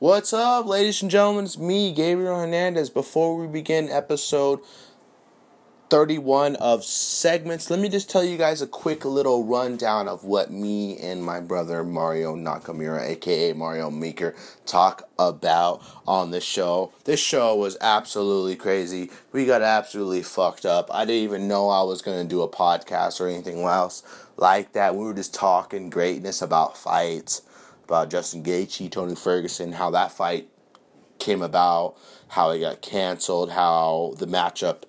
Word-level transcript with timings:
What's 0.00 0.32
up, 0.32 0.64
ladies 0.64 1.02
and 1.02 1.10
gentlemen? 1.10 1.44
It's 1.44 1.58
me, 1.58 1.92
Gabriel 1.92 2.40
Hernandez. 2.40 2.88
Before 2.88 3.36
we 3.36 3.46
begin 3.46 3.90
episode 3.90 4.60
31 5.90 6.56
of 6.56 6.84
segments, 6.84 7.68
let 7.68 7.80
me 7.80 7.90
just 7.90 8.08
tell 8.08 8.24
you 8.24 8.38
guys 8.38 8.62
a 8.62 8.66
quick 8.66 9.04
little 9.04 9.44
rundown 9.44 10.08
of 10.08 10.24
what 10.24 10.50
me 10.50 10.96
and 10.96 11.22
my 11.22 11.38
brother 11.38 11.84
Mario 11.84 12.34
Nakamura, 12.34 13.10
aka 13.10 13.52
Mario 13.52 13.90
Maker, 13.90 14.34
talk 14.64 15.06
about 15.18 15.82
on 16.06 16.30
this 16.30 16.44
show. 16.44 16.94
This 17.04 17.20
show 17.20 17.54
was 17.54 17.76
absolutely 17.82 18.56
crazy. 18.56 19.10
We 19.32 19.44
got 19.44 19.60
absolutely 19.60 20.22
fucked 20.22 20.64
up. 20.64 20.88
I 20.90 21.04
didn't 21.04 21.24
even 21.24 21.46
know 21.46 21.68
I 21.68 21.82
was 21.82 22.00
going 22.00 22.22
to 22.22 22.26
do 22.26 22.40
a 22.40 22.48
podcast 22.48 23.20
or 23.20 23.28
anything 23.28 23.58
else 23.64 24.02
like 24.38 24.72
that. 24.72 24.96
We 24.96 25.04
were 25.04 25.12
just 25.12 25.34
talking 25.34 25.90
greatness 25.90 26.40
about 26.40 26.78
fights 26.78 27.42
about 27.90 28.08
Justin 28.08 28.44
Gaethje, 28.44 28.88
Tony 28.88 29.16
Ferguson, 29.16 29.72
how 29.72 29.90
that 29.90 30.12
fight 30.12 30.48
came 31.18 31.42
about, 31.42 31.96
how 32.28 32.50
it 32.50 32.60
got 32.60 32.80
canceled, 32.82 33.50
how 33.50 34.14
the 34.16 34.26
matchup 34.26 34.84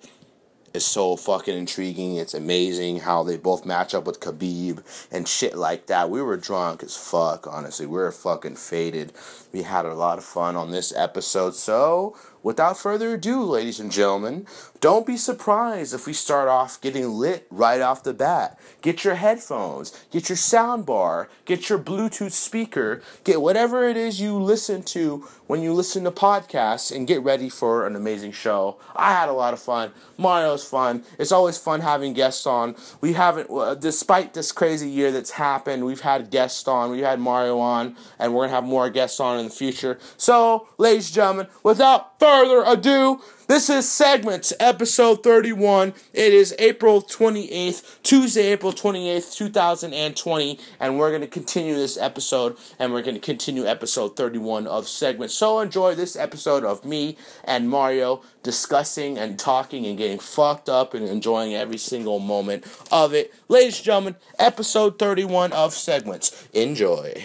is 0.72 0.84
so 0.84 1.16
fucking 1.16 1.58
intriguing. 1.58 2.14
It's 2.14 2.32
amazing 2.32 3.00
how 3.00 3.24
they 3.24 3.36
both 3.36 3.66
match 3.66 3.92
up 3.92 4.04
with 4.04 4.20
Khabib 4.20 4.84
and 5.10 5.26
shit 5.26 5.56
like 5.56 5.86
that. 5.86 6.10
We 6.10 6.22
were 6.22 6.36
drunk 6.36 6.84
as 6.84 6.96
fuck, 6.96 7.48
honestly. 7.48 7.86
We 7.86 7.98
were 7.98 8.12
fucking 8.12 8.54
faded. 8.54 9.12
We 9.52 9.62
had 9.62 9.84
a 9.84 9.94
lot 9.94 10.18
of 10.18 10.24
fun 10.24 10.54
on 10.54 10.70
this 10.70 10.94
episode. 10.94 11.56
So, 11.56 12.16
without 12.42 12.78
further 12.78 13.14
ado, 13.14 13.42
ladies 13.42 13.80
and 13.80 13.92
gentlemen, 13.92 14.46
don't 14.80 15.06
be 15.06 15.16
surprised 15.16 15.94
if 15.94 16.06
we 16.06 16.12
start 16.12 16.48
off 16.48 16.80
getting 16.80 17.08
lit 17.08 17.46
right 17.50 17.80
off 17.80 18.02
the 18.02 18.12
bat. 18.12 18.58
Get 18.80 19.04
your 19.04 19.14
headphones, 19.14 19.90
get 20.10 20.28
your 20.28 20.36
sound 20.36 20.84
bar, 20.84 21.28
get 21.44 21.68
your 21.68 21.78
Bluetooth 21.78 22.32
speaker, 22.32 23.00
get 23.22 23.40
whatever 23.40 23.88
it 23.88 23.96
is 23.96 24.20
you 24.20 24.36
listen 24.36 24.82
to 24.82 25.28
when 25.46 25.62
you 25.62 25.72
listen 25.72 26.02
to 26.02 26.10
podcasts, 26.10 26.94
and 26.94 27.06
get 27.06 27.22
ready 27.22 27.48
for 27.48 27.86
an 27.86 27.94
amazing 27.94 28.32
show. 28.32 28.78
I 28.96 29.12
had 29.12 29.28
a 29.28 29.32
lot 29.32 29.52
of 29.52 29.60
fun. 29.60 29.92
Mario's 30.16 30.64
fun. 30.64 31.04
It's 31.18 31.30
always 31.30 31.58
fun 31.58 31.80
having 31.80 32.12
guests 32.12 32.46
on. 32.46 32.74
We 33.00 33.12
haven't, 33.12 33.50
uh, 33.50 33.74
despite 33.74 34.34
this 34.34 34.50
crazy 34.50 34.88
year 34.88 35.12
that's 35.12 35.32
happened, 35.32 35.84
we've 35.84 36.00
had 36.00 36.30
guests 36.30 36.66
on. 36.66 36.90
We 36.90 37.00
had 37.00 37.20
Mario 37.20 37.58
on, 37.58 37.96
and 38.18 38.34
we're 38.34 38.44
gonna 38.44 38.54
have 38.54 38.64
more 38.64 38.90
guests 38.90 39.20
on 39.20 39.38
in 39.38 39.44
the 39.44 39.50
future. 39.50 39.98
So, 40.16 40.68
ladies 40.78 41.08
and 41.08 41.14
gentlemen, 41.14 41.46
without 41.62 42.18
further 42.18 42.31
ado, 42.32 43.20
this 43.46 43.68
is 43.68 43.90
Segments, 43.90 44.54
episode 44.58 45.22
31. 45.22 45.92
It 46.14 46.32
is 46.32 46.54
April 46.58 47.02
28th, 47.02 48.02
Tuesday, 48.02 48.52
April 48.52 48.72
28th, 48.72 49.36
2020, 49.36 50.58
and 50.80 50.98
we're 50.98 51.10
going 51.10 51.20
to 51.20 51.26
continue 51.26 51.74
this 51.74 51.98
episode, 51.98 52.56
and 52.78 52.90
we're 52.90 53.02
going 53.02 53.16
to 53.16 53.20
continue 53.20 53.66
episode 53.66 54.16
31 54.16 54.66
of 54.66 54.88
Segments. 54.88 55.34
So 55.34 55.60
enjoy 55.60 55.94
this 55.94 56.16
episode 56.16 56.64
of 56.64 56.86
me 56.86 57.18
and 57.44 57.68
Mario 57.68 58.22
discussing 58.42 59.18
and 59.18 59.38
talking 59.38 59.84
and 59.84 59.98
getting 59.98 60.18
fucked 60.18 60.70
up 60.70 60.94
and 60.94 61.06
enjoying 61.06 61.54
every 61.54 61.78
single 61.78 62.18
moment 62.18 62.64
of 62.90 63.12
it. 63.12 63.34
Ladies 63.48 63.76
and 63.76 63.84
gentlemen, 63.84 64.16
episode 64.38 64.98
31 64.98 65.52
of 65.52 65.74
Segments. 65.74 66.48
Enjoy. 66.54 67.22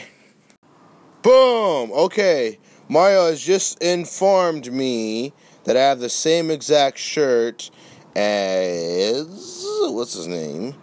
Boom! 1.21 1.91
Okay, 1.93 2.59
Mario 2.89 3.27
has 3.27 3.41
just 3.41 3.81
informed 3.83 4.71
me 4.71 5.33
that 5.65 5.75
I 5.75 5.81
have 5.81 5.99
the 5.99 6.09
same 6.09 6.49
exact 6.49 6.97
shirt 6.97 7.69
as 8.15 9.65
what's 9.89 10.13
his 10.13 10.27
name? 10.27 10.75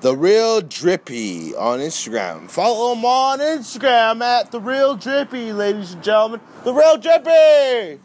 The 0.00 0.16
Real 0.16 0.60
Drippy 0.60 1.56
on 1.56 1.80
Instagram. 1.80 2.48
Follow 2.48 2.94
him 2.94 3.04
on 3.04 3.40
Instagram 3.40 4.22
at 4.22 4.52
The 4.52 4.60
Real 4.60 4.94
Drippy, 4.94 5.52
ladies 5.52 5.94
and 5.94 6.04
gentlemen. 6.04 6.40
The 6.62 6.72
Real 6.72 6.96
Drippy! 6.96 8.00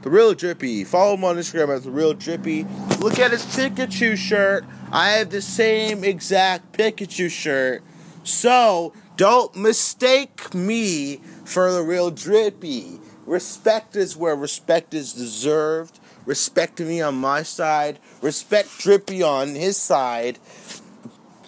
The 0.00 0.10
Real 0.10 0.32
Drippy. 0.32 0.84
Follow 0.84 1.14
him 1.14 1.24
on 1.24 1.36
Instagram 1.36 1.76
at 1.76 1.82
The 1.82 1.90
Real 1.90 2.14
Drippy. 2.14 2.64
Look 2.98 3.18
at 3.18 3.30
his 3.30 3.44
Pikachu 3.44 4.16
shirt. 4.16 4.64
I 4.90 5.10
have 5.10 5.28
the 5.28 5.42
same 5.42 6.02
exact 6.02 6.72
Pikachu 6.72 7.30
shirt. 7.30 7.82
So, 8.24 8.94
don't 9.18 9.54
mistake 9.54 10.54
me 10.54 11.20
for 11.44 11.70
The 11.72 11.82
Real 11.82 12.10
Drippy. 12.10 13.00
Respect 13.26 13.94
is 13.96 14.16
where 14.16 14.34
respect 14.34 14.94
is 14.94 15.12
deserved. 15.12 16.00
Respect 16.26 16.80
me 16.80 17.00
on 17.00 17.14
my 17.16 17.42
side. 17.42 17.98
Respect 18.20 18.68
Drippy 18.78 19.22
on 19.22 19.54
his 19.54 19.76
side. 19.76 20.38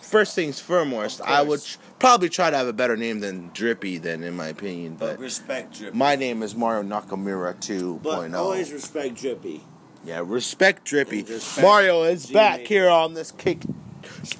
First 0.00 0.34
things 0.34 0.60
foremost, 0.60 1.20
I 1.22 1.42
would 1.42 1.60
probably 1.98 2.28
try 2.28 2.50
to 2.50 2.56
have 2.56 2.68
a 2.68 2.72
better 2.72 2.96
name 2.96 3.20
than 3.20 3.50
Drippy, 3.54 3.98
then 3.98 4.22
in 4.22 4.36
my 4.36 4.48
opinion. 4.48 4.94
But, 4.96 5.12
But 5.16 5.18
respect 5.20 5.78
Drippy. 5.78 5.96
my 5.96 6.14
name 6.14 6.42
is 6.42 6.54
Mario 6.54 6.82
Nakamura 6.84 7.54
2.0. 7.56 8.02
but 8.02 8.34
always 8.34 8.72
respect 8.72 9.16
Drippy. 9.16 9.62
yeah, 10.04 10.22
respect 10.24 10.84
Drippy. 10.84 11.22
Respect 11.22 11.62
Mario 11.66 12.02
is 12.04 12.26
back 12.26 12.60
here 12.60 12.88
on 12.88 13.14
this 13.14 13.32
kick 13.32 13.62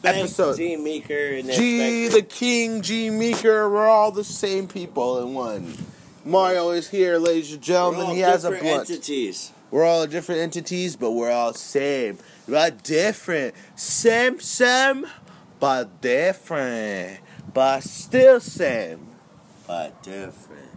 episode. 0.03 0.57
G 0.57 0.77
Meeker 0.77 1.15
and 1.15 1.51
G 1.51 2.09
the 2.09 2.23
King, 2.23 2.83
G 2.83 3.11
Meeker, 3.11 3.69
we're 3.71 3.87
all 3.87 4.11
the 4.11 4.25
same 4.25 4.69
people 4.69 5.21
in 5.21 5.35
one. 5.35 5.75
Mario 6.25 6.71
is 6.71 6.89
here, 6.89 7.19
ladies 7.19 7.53
and 7.53 7.63
gentlemen. 7.63 8.15
He 8.15 8.21
has 8.21 8.45
a 8.45 8.51
blunt. 8.51 8.91
entities. 8.91 9.53
We're 9.71 9.85
all 9.85 10.07
different 10.07 10.41
entities, 10.41 10.97
but 10.97 11.11
we're 11.11 11.31
all 11.31 11.53
same. 11.53 12.19
We're 12.49 12.59
all 12.59 12.71
different. 12.71 13.55
Same, 13.77 14.41
same, 14.41 15.07
but 15.61 16.01
different. 16.01 17.21
But 17.53 17.83
still 17.83 18.41
same. 18.41 19.07
But 19.67 20.03
different. 20.03 20.71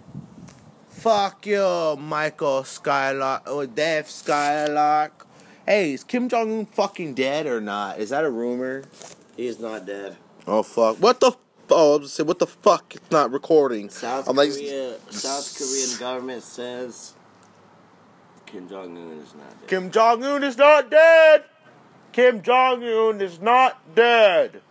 Fuck 0.89 1.45
you, 1.45 1.95
Michael 1.97 2.63
Skylark 2.63 3.47
or 3.47 3.63
oh, 3.63 3.65
Dave 3.65 4.09
Skylark. 4.09 5.16
Hey, 5.67 5.91
is 5.91 6.05
Kim 6.05 6.29
Jong 6.29 6.59
Un 6.59 6.65
fucking 6.65 7.13
dead 7.13 7.45
or 7.45 7.59
not? 7.59 7.99
Is 7.99 8.11
that 8.11 8.23
a 8.23 8.29
rumor? 8.29 8.83
He 9.35 9.47
is 9.47 9.59
not 9.59 9.85
dead. 9.85 10.15
Oh 10.47 10.63
fuck! 10.63 10.95
What 10.97 11.19
the? 11.19 11.27
F- 11.27 11.37
oh, 11.71 11.89
I 11.89 11.91
was 11.91 11.99
gonna 11.99 12.07
say 12.09 12.23
what 12.23 12.39
the 12.39 12.47
fuck? 12.47 12.95
It's 12.95 13.11
not 13.11 13.31
recording. 13.33 13.89
South 13.89 14.29
I'm 14.29 14.37
like- 14.37 14.51
Korea, 14.51 14.95
South 15.09 15.57
Korean 15.57 15.99
government 15.99 16.43
says 16.43 17.13
Kim 18.45 18.69
Jong 18.69 18.95
Un 18.97 19.19
is 19.19 19.35
not 19.35 19.59
dead. 19.59 19.67
Kim 19.67 19.91
Jong 19.91 20.23
Un 20.23 20.43
is 20.43 20.57
not 20.57 20.89
dead. 20.89 21.43
Kim 22.13 22.41
Jong 22.41 22.83
Un 22.83 23.21
is 23.21 23.41
not 23.41 23.93
dead. 23.93 24.61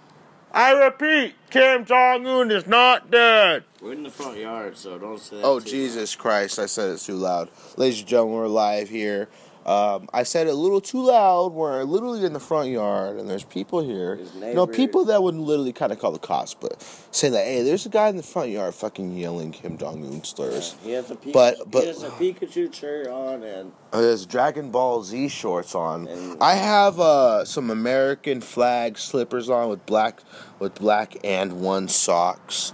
I 0.51 0.71
repeat, 0.73 1.35
Kim 1.51 1.85
Jong 1.85 2.27
Un 2.27 2.51
is 2.51 2.67
not 2.67 3.11
dead. 3.11 3.65
We're 3.83 3.93
in 3.93 4.03
the 4.03 4.11
front 4.11 4.39
yard, 4.39 4.79
so 4.79 4.97
don't 4.97 5.21
say 5.21 5.37
that. 5.37 5.45
Oh 5.45 5.61
Jesus 5.61 6.17
Christ! 6.17 6.59
I 6.59 6.65
said 6.65 6.89
it 6.89 7.01
too 7.01 7.17
loud. 7.17 7.51
Ladies 7.77 7.99
and 8.01 8.09
gentlemen, 8.09 8.37
we're 8.39 8.47
live 8.47 8.89
here. 8.89 9.29
Um, 9.67 10.09
I 10.15 10.23
said 10.23 10.47
it 10.47 10.51
a 10.51 10.55
little 10.55 10.81
too 10.81 11.03
loud. 11.05 11.53
We're 11.53 11.83
literally 11.83 12.25
in 12.25 12.33
the 12.33 12.39
front 12.41 12.69
yard, 12.71 13.17
and 13.19 13.29
there's 13.29 13.43
people 13.43 13.83
here. 13.83 14.15
There's 14.15 14.33
You 14.37 14.55
know, 14.55 14.65
people 14.69 15.07
that 15.07 15.21
would 15.25 15.35
literally 15.35 15.73
kind 15.73 15.91
of 15.91 15.99
call 15.99 16.13
the 16.13 16.21
cops, 16.21 16.55
but 16.55 16.81
say 17.11 17.29
that, 17.31 17.45
hey, 17.45 17.63
there's 17.65 17.85
a 17.85 17.89
guy 17.89 18.07
in 18.09 18.17
the 18.17 18.23
front 18.23 18.51
yard 18.51 18.75
fucking 18.77 19.17
yelling 19.17 19.51
Kim 19.51 19.77
Jong 19.77 20.07
Un 20.07 20.23
slurs. 20.23 20.77
He 20.85 20.93
has 20.93 21.11
a 21.11 21.17
Pikachu, 21.17 21.33
But- 21.33 21.69
but- 21.69 21.83
he 21.83 21.89
has 21.89 22.03
a 22.05 22.11
Pikachu 22.11 22.73
shirt 22.73 23.09
on 23.09 23.43
and 23.43 23.73
Uh, 23.93 24.03
There's 24.03 24.25
Dragon 24.25 24.71
Ball 24.71 25.03
Z 25.03 25.27
shorts 25.29 25.75
on. 25.75 26.07
And- 26.07 26.37
I 26.41 26.55
have 26.55 27.01
uh, 27.01 27.45
some 27.45 27.69
American 27.69 28.41
flag 28.41 28.99
slippers 28.99 29.51
on 29.51 29.69
with 29.69 29.85
black 29.85 30.21
with 30.61 30.77
black 30.77 31.17
and 31.25 31.61
one 31.61 31.89
socks. 31.89 32.73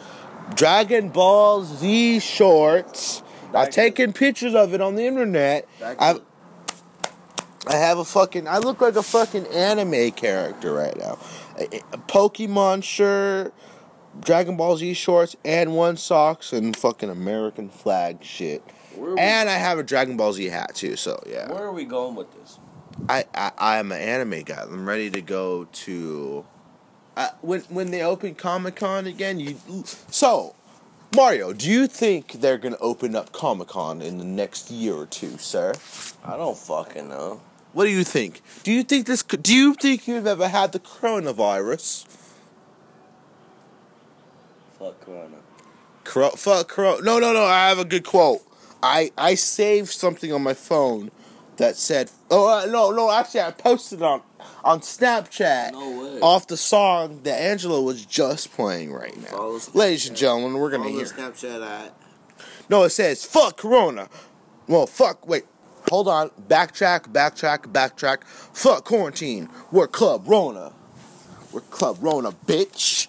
Dragon 0.55 1.09
Ball 1.09 1.65
Z 1.65 2.21
shorts. 2.21 3.23
I've 3.55 3.71
taken 3.71 4.13
pictures 4.13 4.55
of 4.55 4.75
it 4.75 4.81
on 4.83 4.95
the 4.97 5.07
internet. 5.07 5.67
back 5.81 5.97
I 7.67 7.77
have 7.77 7.99
a 7.99 8.05
fucking. 8.05 8.49
I 8.49 8.59
look 8.59 8.81
like 8.81 8.97
a 8.97 9.03
fucking 9.03 9.47
anime 9.47 10.11
character 10.13 10.73
right 10.73 10.97
now. 10.97 11.19
A, 11.59 11.65
a 11.93 11.99
Pokemon 11.99 12.83
shirt, 12.83 13.55
Dragon 14.21 14.57
Ball 14.57 14.77
Z 14.77 14.95
shorts, 14.95 15.37
and 15.45 15.77
one 15.77 15.97
socks 15.97 16.53
and 16.53 16.77
fucking 16.77 17.09
American 17.09 17.69
flag 17.69 18.25
shit. 18.25 18.65
we, 18.97 19.11
And 19.19 19.49
I 19.49 19.59
have 19.59 19.79
a 19.79 19.85
Dragon 19.85 20.17
Ball 20.17 20.33
Z 20.33 20.45
hat 20.47 20.75
too. 20.75 20.97
So 20.97 21.23
yeah. 21.27 21.53
where 21.53 21.63
are 21.63 21.73
we 21.73 21.85
going 21.85 22.17
with 22.17 22.33
this? 22.35 22.59
I, 23.09 23.25
I 23.35 23.53
I'm 23.57 23.93
an 23.93 24.01
anime 24.01 24.43
guy. 24.43 24.63
I'm 24.63 24.89
ready 24.89 25.11
to 25.11 25.23
go 25.23 25.65
to. 25.65 26.45
Uh, 27.17 27.29
when 27.43 27.61
when 27.63 27.91
they 27.91 28.03
open 28.03 28.35
Comic 28.35 28.77
Con 28.77 29.07
again, 29.07 29.39
you 29.39 29.57
so 30.11 30.57
Mario. 31.15 31.53
Do 31.53 31.71
you 31.71 31.87
think 31.87 32.33
they're 32.41 32.59
gonna 32.59 32.77
open 32.81 33.15
up 33.15 33.33
Comic 33.33 33.69
Con 33.69 34.03
in 34.03 34.19
the 34.19 34.25
next 34.25 34.71
year 34.71 34.95
or 34.95 35.07
two, 35.07 35.39
sir? 35.39 35.75
I 36.25 36.37
don't 36.37 36.57
fucking 36.57 37.09
know. 37.09 37.41
What 37.73 37.85
do 37.85 37.91
you 37.91 38.05
think? 38.05 38.43
Do 38.65 38.73
you 38.73 38.83
think 38.83 39.07
this? 39.07 39.23
could- 39.23 39.43
Do 39.43 39.55
you 39.55 39.75
think 39.75 40.07
you've 40.07 40.27
ever 40.27 40.49
had 40.49 40.73
the 40.73 40.79
coronavirus? 40.81 42.07
Fuck 44.79 45.01
Corona. 45.05 45.37
Coro, 46.05 46.31
fuck 46.31 46.69
Corona. 46.69 47.03
No, 47.03 47.19
no, 47.19 47.33
no. 47.33 47.45
I 47.45 47.69
have 47.69 47.79
a 47.79 47.85
good 47.85 48.05
quote. 48.05 48.41
I 48.83 49.13
I 49.17 49.35
saved 49.37 49.91
something 49.91 50.33
on 50.33 50.43
my 50.43 50.55
phone 50.55 51.11
that 51.57 51.77
said, 51.77 52.11
"Oh 52.31 52.49
uh, 52.49 52.67
no, 52.67 52.91
no." 52.91 53.11
Actually, 53.11 53.43
I 53.43 53.51
posted 53.53 54.03
on 54.03 54.23
on 54.65 54.81
Snapchat. 54.81 55.73
No 55.73 56.03
way. 56.03 56.21
off 56.21 56.49
the 56.49 56.57
song 56.57 57.21
that 57.23 57.41
Angela 57.41 57.81
was 57.81 58.05
just 58.05 58.53
playing 58.53 58.93
right 58.93 59.17
now. 59.23 59.29
Follow 59.29 59.59
Snapchat. 59.59 59.75
Ladies 59.77 60.09
and 60.09 60.17
gentlemen, 60.17 60.61
we're 60.61 60.71
gonna 60.71 60.85
Follow 60.85 60.97
hear. 60.97 61.07
Snapchat 61.07 61.65
at 61.65 61.95
No, 62.69 62.83
it 62.83 62.91
says 62.91 63.25
fuck 63.25 63.57
Corona. 63.59 64.09
Well, 64.67 64.87
fuck. 64.87 65.27
Wait, 65.29 65.45
hold 65.93 66.09
on. 66.09 66.31
Backtrack, 66.49 67.13
backtrack, 67.13 67.71
backtrack. 67.71 68.25
Fuck 68.25 68.85
quarantine. 68.87 69.51
We're 69.71 69.87
Club 69.87 70.27
Rona. 70.27 70.73
We're 71.53 71.61
Club 71.61 71.99
Rona, 72.01 72.33
bitch. 72.33 73.09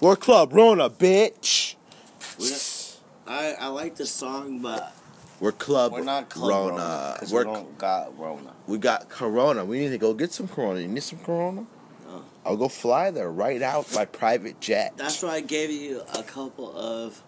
We're 0.00 0.14
Club 0.14 0.52
Rona, 0.52 0.88
bitch. 0.88 1.74
We- 2.38 2.52
I, 3.26 3.54
I 3.58 3.66
like 3.68 3.96
the 3.96 4.06
song, 4.06 4.60
but 4.60 4.94
We're 5.40 5.50
Club 5.50 5.92
we're 5.92 6.04
not 6.04 6.28
Club 6.28 6.48
Rona. 6.48 6.70
Rona. 6.74 7.10
Because 7.14 7.32
we 7.32 7.36
We're 7.38 7.44
don't 7.44 7.76
got 7.76 8.16
Rona. 8.16 8.52
We 8.68 8.78
got 8.78 9.08
Corona. 9.08 9.64
We 9.64 9.80
need 9.80 9.90
to 9.90 9.98
go 9.98 10.14
get 10.14 10.32
some 10.32 10.46
Corona. 10.46 10.78
You 10.78 10.86
need 10.86 11.02
some 11.02 11.18
Corona? 11.18 11.66
No. 12.06 12.22
I'll 12.46 12.56
go 12.56 12.68
fly 12.68 13.10
there 13.10 13.32
right 13.32 13.62
out 13.62 13.92
by 13.92 14.04
private 14.04 14.60
jet. 14.60 14.92
That's 14.96 15.20
why 15.24 15.30
I 15.30 15.40
gave 15.40 15.70
you 15.72 16.02
a 16.14 16.22
couple 16.22 16.76
of 16.76 17.20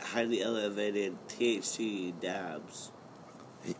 highly 0.00 0.42
elevated 0.42 1.16
THC 1.28 2.18
dabs. 2.20 2.90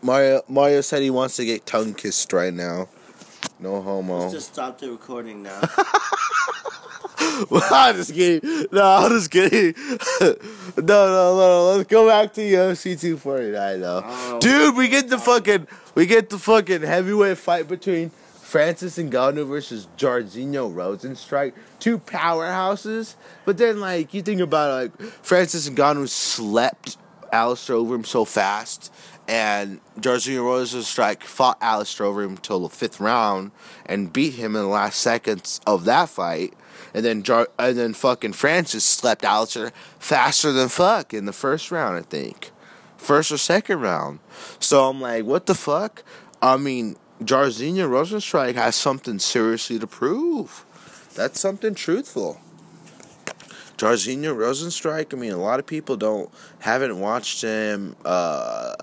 Mario 0.01 0.41
Mario 0.47 0.81
said 0.81 1.01
he 1.01 1.09
wants 1.09 1.35
to 1.37 1.45
get 1.45 1.65
tongue 1.65 1.93
kissed 1.93 2.31
right 2.33 2.53
now. 2.53 2.87
No 3.59 3.81
homo. 3.81 4.19
Let's 4.19 4.33
just 4.33 4.53
stop 4.53 4.79
the 4.79 4.91
recording 4.91 5.43
now. 5.43 5.61
I'm 7.51 7.95
just 7.95 8.13
kidding. 8.13 8.67
No, 8.71 8.83
I'm 8.83 9.09
just 9.11 9.31
kidding. 9.31 9.73
no, 10.21 10.35
no, 10.77 11.37
no. 11.37 11.71
Let's 11.75 11.89
go 11.89 12.07
back 12.07 12.33
to 12.33 12.41
UFC 12.41 12.99
249 12.99 13.81
though. 13.81 14.01
Oh. 14.05 14.39
Dude, 14.39 14.75
we 14.75 14.87
get 14.87 15.09
the 15.09 15.17
fucking 15.17 15.67
we 15.95 16.05
get 16.05 16.29
the 16.29 16.37
fucking 16.37 16.81
heavyweight 16.81 17.37
fight 17.37 17.67
between 17.67 18.09
Francis 18.09 18.97
Ngannou 18.97 19.47
versus 19.47 19.87
Jairzinho 19.97 20.73
Rozenstruik. 20.73 21.53
Two 21.79 21.99
powerhouses. 21.99 23.15
But 23.45 23.57
then 23.57 23.79
like 23.79 24.13
you 24.13 24.21
think 24.21 24.41
about 24.41 24.85
it, 24.85 24.99
like 24.99 25.11
Francis 25.23 25.69
Ngannou 25.69 26.07
slept 26.07 26.97
Alistair 27.31 27.75
Overeem 27.75 28.05
so 28.05 28.25
fast. 28.25 28.91
And 29.27 29.81
Jairzinho 29.99 30.41
Rozenstruik 30.41 31.23
fought 31.23 31.57
Alistair 31.59 32.07
Overeem 32.07 32.29
until 32.29 32.61
the 32.61 32.69
fifth 32.69 32.99
round 32.99 33.51
and 33.85 34.13
beat 34.13 34.35
him 34.35 34.55
in 34.55 34.61
the 34.61 34.67
last 34.67 34.99
seconds 35.01 35.59
of 35.67 35.83
that 35.85 36.09
fight. 36.09 36.53
And 36.93 37.03
then 37.03 37.23
Jar- 37.23 37.49
and 37.59 37.77
then 37.77 37.93
fucking 37.93 38.33
Francis 38.33 38.85
slept 38.85 39.25
Alistair 39.25 39.73
faster 39.99 40.53
than 40.53 40.69
fuck 40.69 41.13
in 41.13 41.25
the 41.25 41.33
first 41.33 41.71
round, 41.71 41.97
I 41.97 42.01
think. 42.03 42.51
First 42.95 43.31
or 43.31 43.37
second 43.37 43.81
round. 43.81 44.19
So 44.59 44.89
I'm 44.89 45.01
like, 45.01 45.25
what 45.25 45.45
the 45.45 45.55
fuck? 45.55 46.03
I 46.41 46.55
mean, 46.55 46.95
Jairzinho 47.21 47.89
Rozenstruik 47.89 48.55
has 48.55 48.75
something 48.75 49.19
seriously 49.19 49.77
to 49.79 49.87
prove. 49.87 50.65
That's 51.15 51.39
something 51.39 51.75
truthful. 51.75 52.39
Jairzinho 53.77 54.35
Rozenstruik, 54.35 55.13
I 55.13 55.17
mean, 55.17 55.33
a 55.33 55.37
lot 55.37 55.59
of 55.59 55.65
people 55.65 55.97
don't 55.97 56.31
haven't 56.59 56.99
watched 56.99 57.41
him 57.41 57.95
uh, 58.05 58.75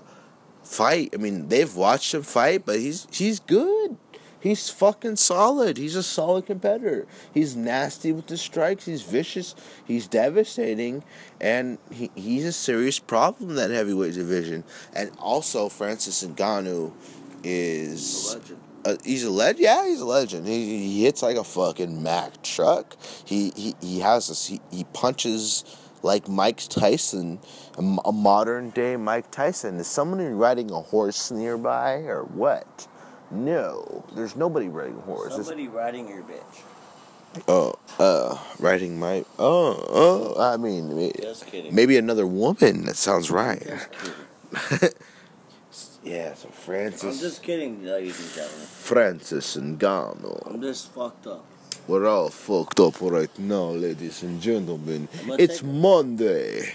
fight. 0.65 1.11
I 1.13 1.17
mean, 1.17 1.47
they've 1.47 1.73
watched 1.73 2.13
him 2.13 2.23
fight, 2.23 2.65
but 2.65 2.79
he's 2.79 3.07
he's 3.11 3.39
good. 3.39 3.97
He's 4.39 4.69
fucking 4.69 5.15
solid. 5.15 5.77
He's 5.77 5.95
a 5.95 6.03
solid 6.03 6.45
competitor. 6.45 7.07
He's 7.33 7.55
nasty 7.55 8.11
with 8.11 8.27
the 8.27 8.37
strikes. 8.37 8.85
He's 8.85 9.01
vicious. 9.01 9.55
He's 9.85 10.07
devastating, 10.07 11.03
and 11.41 11.79
he, 11.91 12.11
he's 12.13 12.45
a 12.45 12.51
serious 12.51 12.99
problem 12.99 13.49
in 13.51 13.55
that 13.55 13.71
heavyweight 13.71 14.13
division. 14.13 14.63
And 14.93 15.11
also, 15.17 15.67
Francis 15.67 16.23
Ngannou 16.23 16.93
is 17.43 18.33
a 18.33 18.37
Legend. 18.37 18.59
uh, 18.85 18.95
he's 19.03 19.23
a 19.23 19.31
legend. 19.31 19.63
Yeah, 19.63 19.87
he's 19.87 20.01
a 20.01 20.05
legend. 20.05 20.47
He, 20.47 20.77
he 20.77 21.03
hits 21.05 21.23
like 21.23 21.37
a 21.37 21.43
fucking 21.43 22.03
Mack 22.03 22.43
truck. 22.43 22.97
He 23.25 23.51
he, 23.55 23.75
he 23.81 23.99
has 24.01 24.27
this. 24.27 24.45
He, 24.45 24.61
he 24.71 24.83
punches 24.93 25.63
like 26.05 26.29
Mike 26.29 26.61
Tyson, 26.69 27.39
a 27.77 28.11
modern 28.11 28.69
day 28.69 28.95
Mike 28.95 29.31
Tyson. 29.31 29.79
Is 29.79 29.87
someone 29.87 30.21
riding 30.37 30.69
a 30.71 30.79
horse 30.81 31.31
nearby 31.31 31.95
or 32.05 32.23
what? 32.23 32.87
No, 33.31 34.05
there's 34.15 34.35
nobody 34.35 34.67
riding 34.69 34.97
a 34.97 35.01
horse. 35.01 35.33
It's- 35.33 35.47
Somebody 35.47 35.67
riding 35.67 36.07
your 36.07 36.21
bitch. 36.21 36.61
Oh, 37.49 37.73
uh, 37.99 38.37
riding 38.59 38.97
my. 38.97 39.25
Oh, 39.37 39.83
oh. 39.89 40.41
I 40.53 40.55
mean, 40.55 40.95
may- 40.95 41.11
Just 41.19 41.47
kidding. 41.47 41.73
maybe 41.75 41.97
another 41.97 42.25
woman. 42.25 42.85
That 42.85 42.95
sounds 42.95 43.29
right. 43.29 43.61
Just 43.61 43.91
kidding. 44.79 44.95
yeah, 46.03 46.33
so 46.35 46.47
Francis. 46.49 47.03
I'm 47.03 47.19
just 47.19 47.43
kidding, 47.43 47.83
ladies 47.83 48.19
and 48.21 48.29
gentlemen. 48.35 48.67
Francis 48.67 49.57
Ngannou. 49.57 50.53
I'm 50.53 50.61
just 50.61 50.93
fucked 50.93 51.27
up. 51.27 51.45
We're 51.87 52.07
all 52.07 52.29
fucked 52.29 52.79
up 52.79 52.99
right 53.01 53.29
now, 53.37 53.65
ladies 53.69 54.23
and 54.23 54.41
gentlemen. 54.41 55.07
It's 55.37 55.61
Monday. 55.61 56.73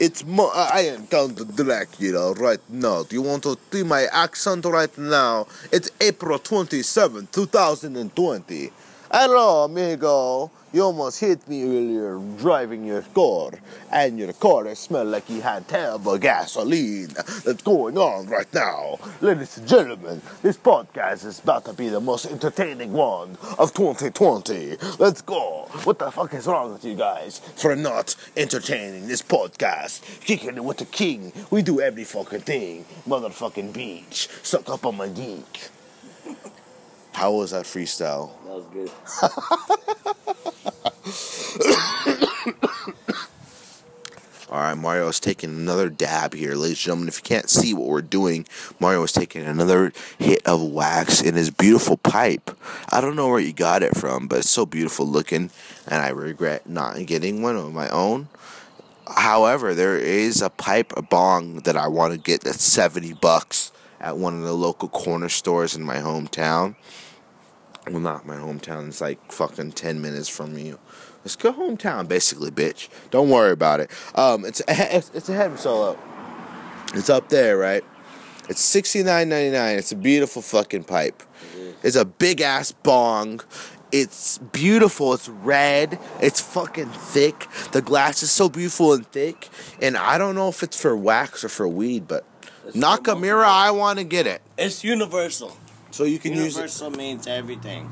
It's 0.00 0.24
Mo- 0.24 0.50
I 0.54 0.80
am 0.86 1.06
Count 1.06 1.36
Dracula 1.56 2.32
right 2.32 2.60
now. 2.68 3.02
Do 3.04 3.14
you 3.14 3.22
want 3.22 3.42
to 3.44 3.56
see 3.70 3.82
my 3.84 4.06
accent 4.12 4.64
right 4.64 4.96
now? 4.98 5.46
It's 5.70 5.90
April 6.00 6.38
27, 6.38 7.28
2020. 7.30 8.72
Hello, 9.12 9.64
amigo. 9.64 10.52
You 10.72 10.82
almost 10.82 11.18
hit 11.18 11.48
me 11.48 11.64
earlier 11.64 12.16
driving 12.38 12.84
your 12.84 13.02
car, 13.02 13.50
and 13.90 14.16
your 14.16 14.32
car 14.32 14.72
smelled 14.76 15.08
like 15.08 15.28
you 15.28 15.40
had 15.40 15.66
terrible 15.66 16.16
gasoline. 16.16 17.08
That's 17.44 17.60
going 17.64 17.98
on 17.98 18.28
right 18.28 18.46
now. 18.54 19.00
Ladies 19.20 19.58
and 19.58 19.66
gentlemen, 19.66 20.22
this 20.42 20.56
podcast 20.56 21.26
is 21.26 21.40
about 21.40 21.64
to 21.64 21.72
be 21.72 21.88
the 21.88 21.98
most 21.98 22.26
entertaining 22.26 22.92
one 22.92 23.36
of 23.58 23.74
2020. 23.74 24.76
Let's 25.00 25.22
go. 25.22 25.66
What 25.82 25.98
the 25.98 26.12
fuck 26.12 26.32
is 26.34 26.46
wrong 26.46 26.72
with 26.72 26.84
you 26.84 26.94
guys 26.94 27.40
for 27.56 27.74
not 27.74 28.14
entertaining 28.36 29.08
this 29.08 29.22
podcast? 29.22 30.20
Kicking 30.20 30.56
it 30.56 30.62
with 30.62 30.76
the 30.76 30.84
king. 30.84 31.32
We 31.50 31.62
do 31.62 31.80
every 31.80 32.04
fucking 32.04 32.42
thing. 32.42 32.84
Motherfucking 33.08 33.72
beach. 33.72 34.28
Suck 34.44 34.68
up 34.68 34.86
on 34.86 34.96
my 34.96 35.08
geek. 35.08 35.70
How 37.20 37.32
was 37.32 37.50
that 37.50 37.66
freestyle? 37.66 38.30
That 38.46 38.54
was 38.54 38.64
good. 38.72 38.90
All 44.50 44.58
right, 44.58 44.74
Mario 44.74 45.06
is 45.08 45.20
taking 45.20 45.50
another 45.50 45.90
dab 45.90 46.32
here, 46.32 46.54
ladies 46.54 46.78
and 46.78 46.78
gentlemen. 46.78 47.08
If 47.08 47.18
you 47.18 47.22
can't 47.22 47.50
see 47.50 47.74
what 47.74 47.88
we're 47.88 48.00
doing, 48.00 48.46
Mario 48.80 49.02
is 49.02 49.12
taking 49.12 49.44
another 49.44 49.92
hit 50.18 50.40
of 50.46 50.62
wax 50.62 51.20
in 51.20 51.34
his 51.34 51.50
beautiful 51.50 51.98
pipe. 51.98 52.58
I 52.90 53.02
don't 53.02 53.16
know 53.16 53.28
where 53.28 53.38
he 53.38 53.52
got 53.52 53.82
it 53.82 53.98
from, 53.98 54.26
but 54.26 54.38
it's 54.38 54.48
so 54.48 54.64
beautiful 54.64 55.06
looking, 55.06 55.50
and 55.86 56.02
I 56.02 56.08
regret 56.08 56.70
not 56.70 57.04
getting 57.04 57.42
one 57.42 57.54
of 57.54 57.70
my 57.70 57.90
own. 57.90 58.28
However, 59.06 59.74
there 59.74 59.98
is 59.98 60.40
a 60.40 60.48
pipe, 60.48 60.94
a 60.96 61.02
bong 61.02 61.56
that 61.64 61.76
I 61.76 61.86
want 61.86 62.14
to 62.14 62.18
get 62.18 62.40
that's 62.40 62.64
70 62.64 63.12
bucks 63.12 63.72
at 64.00 64.16
one 64.16 64.36
of 64.36 64.40
the 64.42 64.54
local 64.54 64.88
corner 64.88 65.28
stores 65.28 65.76
in 65.76 65.82
my 65.82 65.96
hometown. 65.96 66.76
Well, 67.90 68.00
not 68.00 68.26
my 68.26 68.36
hometown. 68.36 68.88
It's 68.88 69.00
like 69.00 69.32
fucking 69.32 69.72
10 69.72 70.00
minutes 70.00 70.28
from 70.28 70.56
you. 70.56 70.78
Let's 71.24 71.36
go 71.36 71.52
hometown, 71.52 72.06
basically, 72.08 72.50
bitch. 72.50 72.88
Don't 73.10 73.28
worry 73.28 73.50
about 73.52 73.80
it. 73.80 73.90
Um, 74.14 74.44
it's 74.44 74.62
it's, 74.68 75.10
it's 75.12 75.28
a 75.28 75.34
head 75.34 75.58
solo. 75.58 75.98
It's 76.94 77.10
up 77.10 77.28
there, 77.28 77.58
right? 77.58 77.84
It's 78.48 78.60
sixty 78.62 79.02
nine 79.02 79.28
ninety 79.28 79.50
nine. 79.50 79.76
It's 79.76 79.92
a 79.92 79.96
beautiful 79.96 80.40
fucking 80.40 80.84
pipe. 80.84 81.22
It's 81.82 81.96
a 81.96 82.04
big 82.04 82.40
ass 82.40 82.72
bong. 82.72 83.40
It's 83.92 84.38
beautiful. 84.38 85.12
It's 85.14 85.28
red. 85.28 85.98
It's 86.22 86.40
fucking 86.40 86.88
thick. 86.88 87.46
The 87.72 87.82
glass 87.82 88.22
is 88.22 88.30
so 88.30 88.48
beautiful 88.48 88.92
and 88.94 89.06
thick. 89.06 89.48
And 89.82 89.96
I 89.96 90.16
don't 90.16 90.34
know 90.34 90.48
if 90.48 90.62
it's 90.62 90.80
for 90.80 90.96
wax 90.96 91.44
or 91.44 91.48
for 91.48 91.68
weed, 91.68 92.06
but 92.08 92.24
It's 92.66 92.76
Nakamura, 92.76 93.44
I 93.44 93.72
want 93.72 93.98
to 93.98 94.04
get 94.04 94.26
it. 94.26 94.42
It's 94.56 94.84
universal. 94.84 95.56
So 95.90 96.04
you 96.04 96.18
can 96.18 96.32
use. 96.32 96.54
Universal 96.54 96.90
means 96.90 97.26
everything. 97.26 97.90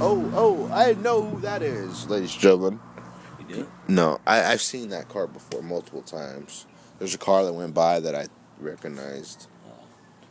Oh, 0.00 0.30
oh, 0.34 0.70
I 0.72 0.92
know 0.94 1.22
who 1.22 1.40
that 1.40 1.60
is, 1.62 2.08
ladies 2.08 2.32
and 2.32 2.40
gentlemen. 2.40 2.80
You 3.40 3.54
do? 3.54 3.68
No, 3.88 4.20
I, 4.26 4.44
I've 4.44 4.60
seen 4.60 4.90
that 4.90 5.08
car 5.08 5.26
before 5.26 5.60
multiple 5.62 6.02
times. 6.02 6.66
There's 6.98 7.14
a 7.14 7.18
car 7.18 7.44
that 7.44 7.52
went 7.52 7.74
by 7.74 7.98
that 8.00 8.14
I 8.14 8.26
recognized. 8.60 9.48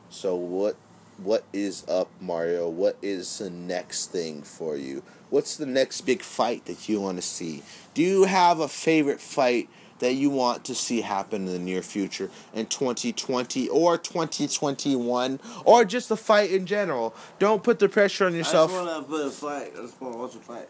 So 0.09 0.35
what 0.35 0.77
what 1.17 1.43
is 1.51 1.83
up, 1.87 2.09
Mario? 2.21 2.69
What 2.69 2.97
is 3.01 3.39
the 3.39 3.49
next 3.49 4.11
thing 4.11 4.43
for 4.43 4.77
you? 4.77 5.03
What's 5.29 5.57
the 5.57 5.65
next 5.65 6.01
big 6.01 6.21
fight 6.21 6.65
that 6.65 6.87
you 6.87 7.01
want 7.01 7.17
to 7.17 7.21
see? 7.21 7.63
Do 7.93 8.01
you 8.01 8.23
have 8.23 8.59
a 8.59 8.67
favorite 8.67 9.19
fight 9.19 9.67
that 9.99 10.13
you 10.13 10.29
want 10.29 10.63
to 10.65 10.75
see 10.75 11.01
happen 11.01 11.47
in 11.47 11.53
the 11.53 11.59
near 11.59 11.81
future 11.81 12.29
in 12.53 12.65
2020 12.67 13.67
or 13.69 13.97
2021 13.97 15.39
or 15.65 15.85
just 15.85 16.11
a 16.11 16.15
fight 16.15 16.51
in 16.51 16.65
general? 16.65 17.15
Don't 17.39 17.63
put 17.63 17.79
the 17.79 17.89
pressure 17.89 18.25
on 18.25 18.35
yourself. 18.35 18.71
I 18.71 18.75
just 18.75 18.85
want 18.85 19.05
to 19.05 19.11
put 19.11 19.25
a 19.25 19.29
fight. 19.31 19.73
I 19.77 19.81
just 19.81 20.01
want 20.01 20.13
to 20.13 20.19
watch 20.19 20.35
a 20.35 20.39
fight. 20.39 20.69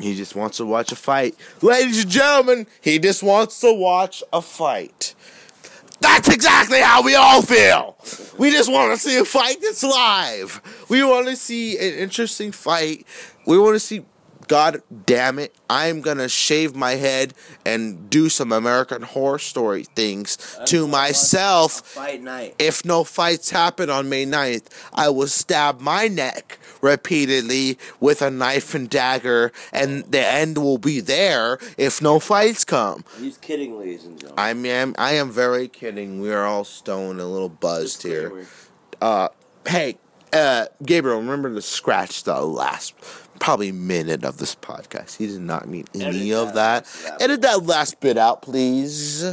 He 0.00 0.14
just 0.14 0.34
wants 0.34 0.56
to 0.56 0.66
watch 0.66 0.90
a 0.90 0.96
fight. 0.96 1.36
Ladies 1.60 2.02
and 2.02 2.10
gentlemen, 2.10 2.66
he 2.80 2.98
just 2.98 3.22
wants 3.22 3.60
to 3.60 3.72
watch 3.72 4.22
a 4.32 4.40
fight. 4.42 5.14
That's 6.00 6.28
exactly 6.28 6.80
how 6.80 7.02
we 7.02 7.14
all 7.14 7.42
feel. 7.42 7.96
We 8.36 8.50
just 8.50 8.70
want 8.70 8.92
to 8.92 8.98
see 8.98 9.18
a 9.18 9.24
fight 9.24 9.58
that's 9.62 9.84
live. 9.84 10.60
We 10.88 11.04
want 11.04 11.28
to 11.28 11.36
see 11.36 11.78
an 11.78 11.94
interesting 11.94 12.50
fight. 12.50 13.06
We 13.46 13.56
want 13.56 13.76
to 13.76 13.80
see 13.80 14.04
God 14.48 14.82
damn 15.06 15.38
it, 15.38 15.54
I'm 15.68 16.00
gonna 16.00 16.28
shave 16.28 16.74
my 16.74 16.92
head 16.92 17.34
and 17.64 18.10
do 18.10 18.28
some 18.28 18.52
American 18.52 19.02
Horror 19.02 19.38
Story 19.38 19.84
things 19.84 20.58
to 20.66 20.86
myself. 20.88 21.86
Fight 21.86 22.22
night. 22.22 22.54
If 22.58 22.84
no 22.84 23.04
fights 23.04 23.50
happen 23.50 23.90
on 23.90 24.08
May 24.08 24.26
9th, 24.26 24.66
I 24.92 25.08
will 25.10 25.28
stab 25.28 25.80
my 25.80 26.08
neck 26.08 26.58
repeatedly 26.80 27.78
with 28.00 28.22
a 28.22 28.30
knife 28.30 28.74
and 28.74 28.90
dagger, 28.90 29.52
and 29.72 30.04
the 30.04 30.26
end 30.26 30.58
will 30.58 30.78
be 30.78 31.00
there 31.00 31.58
if 31.78 32.02
no 32.02 32.18
fights 32.18 32.64
come. 32.64 33.04
He's 33.18 33.38
kidding, 33.38 33.78
ladies 33.78 34.04
and 34.04 34.18
gentlemen. 34.18 34.38
I 34.38 34.68
am, 34.68 34.94
I 34.98 35.12
am 35.12 35.30
very 35.30 35.68
kidding. 35.68 36.20
We 36.20 36.32
are 36.32 36.44
all 36.44 36.64
stoned 36.64 37.12
and 37.12 37.20
a 37.20 37.26
little 37.26 37.48
buzzed 37.48 38.02
here. 38.02 38.46
Uh, 39.00 39.28
hey, 39.66 39.98
uh, 40.32 40.66
Gabriel, 40.82 41.18
remember 41.18 41.54
to 41.54 41.62
scratch 41.62 42.24
the 42.24 42.40
last 42.40 42.94
probably 43.42 43.72
minute 43.72 44.24
of 44.24 44.36
this 44.38 44.54
podcast. 44.54 45.16
He 45.18 45.26
did 45.26 45.40
not 45.42 45.66
mean 45.66 45.84
any 45.96 46.30
Edit 46.30 46.48
of 46.48 46.54
that 46.54 46.84
that. 46.86 47.20
Edit 47.20 47.42
that 47.42 47.66
last 47.66 47.98
bit 47.98 48.16
out, 48.16 48.40
please. 48.42 49.24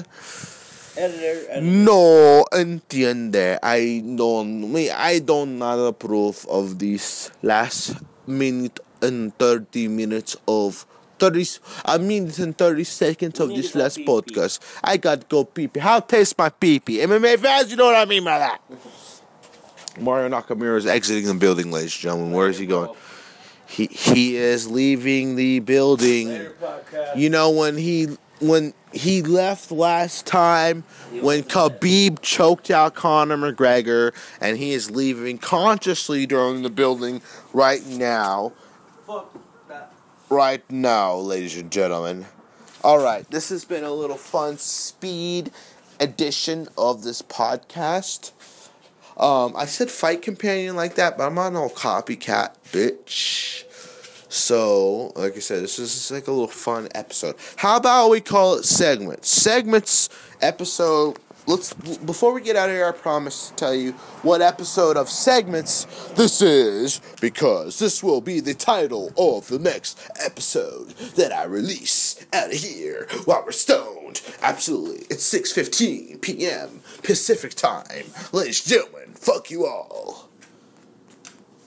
Editor, 0.98 1.46
editor. 1.52 1.62
No, 1.62 2.44
entiende. 2.52 3.60
I 3.62 4.02
don't. 4.18 4.74
Me, 4.74 4.90
I 4.90 5.20
don't 5.20 5.60
not 5.60 5.78
approve 5.78 6.44
of 6.50 6.80
this 6.80 7.30
last 7.44 8.02
minute 8.26 8.80
and 9.02 9.38
thirty 9.38 9.88
minutes 9.88 10.36
of. 10.48 10.86
30, 11.20 11.60
a 11.84 12.00
minute 12.00 12.40
and 12.40 12.58
30 12.58 12.86
seconds 12.86 13.42
of 13.42 13.50
this 13.50 13.76
last 13.76 13.98
pee-pee. 13.98 14.10
podcast. 14.10 14.58
I 14.82 14.96
got 14.96 15.20
to 15.20 15.28
go 15.28 15.44
pee 15.44 15.68
pee. 15.68 15.82
How 15.82 16.00
taste 16.00 16.38
my 16.38 16.48
pee 16.48 16.80
pee? 16.80 17.00
MMA 17.00 17.38
fans, 17.38 17.70
you 17.70 17.76
know 17.76 17.88
what 17.88 17.96
I 17.96 18.06
mean 18.06 18.24
by 18.24 18.40
that. 18.40 18.62
Mario 20.00 20.30
Nakamura 20.30 20.78
is 20.78 20.86
exiting 20.86 21.26
the 21.26 21.34
building, 21.34 21.72
ladies 21.72 21.94
and 21.96 22.04
gentlemen. 22.04 22.32
Where 22.32 22.48
is 22.48 22.58
he 22.58 22.66
going? 22.66 22.96
He 23.70 23.86
he 23.86 24.36
is 24.36 24.70
leaving 24.70 25.36
the 25.36 25.60
building. 25.60 26.48
You 27.16 27.30
know 27.30 27.52
when 27.52 27.78
he 27.78 28.18
when 28.40 28.74
he 28.92 29.22
left 29.22 29.72
last 29.72 30.26
time 30.26 30.84
when 31.22 31.44
Khabib 31.44 32.22
choked 32.22 32.72
out 32.72 32.96
Conor 32.96 33.38
McGregor 33.38 34.14
and 34.42 34.58
he 34.58 34.72
is 34.72 34.90
leaving 34.90 35.38
consciously 35.38 36.26
during 36.26 36.64
the 36.64 36.72
building 36.72 37.22
right 37.54 37.86
now. 37.86 38.54
Fuck 39.06 39.38
that. 39.68 39.94
Right 40.30 40.64
now, 40.72 41.16
ladies 41.16 41.56
and 41.56 41.72
gentlemen. 41.72 42.26
All 42.84 42.98
right, 42.98 43.30
this 43.30 43.50
has 43.50 43.66
been 43.66 43.84
a 43.84 43.92
little 43.92 44.18
fun 44.18 44.58
speed 44.58 45.52
edition 46.00 46.70
of 46.76 47.04
this 47.04 47.22
podcast. 47.22 48.32
Um, 49.20 49.54
I 49.58 49.66
said 49.66 49.92
fight 49.92 50.22
companion 50.22 50.78
like 50.78 50.96
that, 50.96 51.18
but 51.18 51.26
I'm 51.26 51.36
not 51.36 51.52
no 51.52 51.68
copycat, 51.68 52.56
bitch. 52.72 53.66
So, 54.32 55.12
like 55.16 55.36
I 55.36 55.40
said, 55.40 55.64
this 55.64 55.78
is 55.80 56.12
like 56.12 56.28
a 56.28 56.32
little 56.32 56.48
fun 56.48 56.88
episode. 56.96 57.36
How 57.58 57.78
about 57.78 58.10
we 58.10 58.22
call 58.22 58.56
it 58.56 58.64
segments? 58.64 59.28
Segments 59.28 60.08
episode. 60.40 61.18
Let's 61.48 61.74
before 61.74 62.32
we 62.32 62.42
get 62.42 62.56
out 62.56 62.70
of 62.70 62.76
here, 62.76 62.86
I 62.86 62.92
promise 62.92 63.50
to 63.50 63.56
tell 63.56 63.74
you 63.74 63.94
what 64.22 64.40
episode 64.42 64.98
of 64.98 65.10
segments 65.10 65.86
this 66.10 66.44
is 66.44 67.02
because 67.20 67.80
this 67.80 68.04
will 68.04 68.22
be 68.22 68.40
the 68.40 68.54
title 68.54 69.12
of 69.18 69.48
the 69.48 69.58
next 69.58 70.00
episode 70.24 70.90
that 71.16 71.34
I 71.34 71.46
release 71.46 72.24
out 72.32 72.54
of 72.54 72.58
here 72.60 73.08
while 73.26 73.42
we're 73.44 73.52
stoned. 73.52 74.22
Absolutely, 74.44 75.08
it's 75.10 75.24
six 75.24 75.52
fifteen 75.52 76.20
p.m. 76.20 76.82
Pacific 77.02 77.56
time, 77.56 78.06
ladies 78.32 78.62
and 78.62 78.70
gentlemen. 78.70 78.99
Fuck 79.20 79.52
you 79.52 79.66
all. 79.66 80.30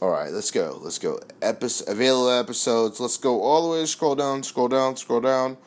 All 0.01 0.11
right, 0.11 0.33
let's 0.33 0.51
go. 0.51 0.81
Let's 0.83 0.99
go. 0.99 1.21
Epis 1.41 1.87
available 1.87 2.31
episodes. 2.31 2.99
Let's 2.99 3.19
go 3.19 3.43
all 3.43 3.71
the 3.71 3.79
way. 3.79 3.87
Scroll 3.87 4.17
down. 4.17 4.43
Scroll 4.43 4.69
down. 4.69 4.97
Scroll 4.97 5.21
down. 5.21 5.59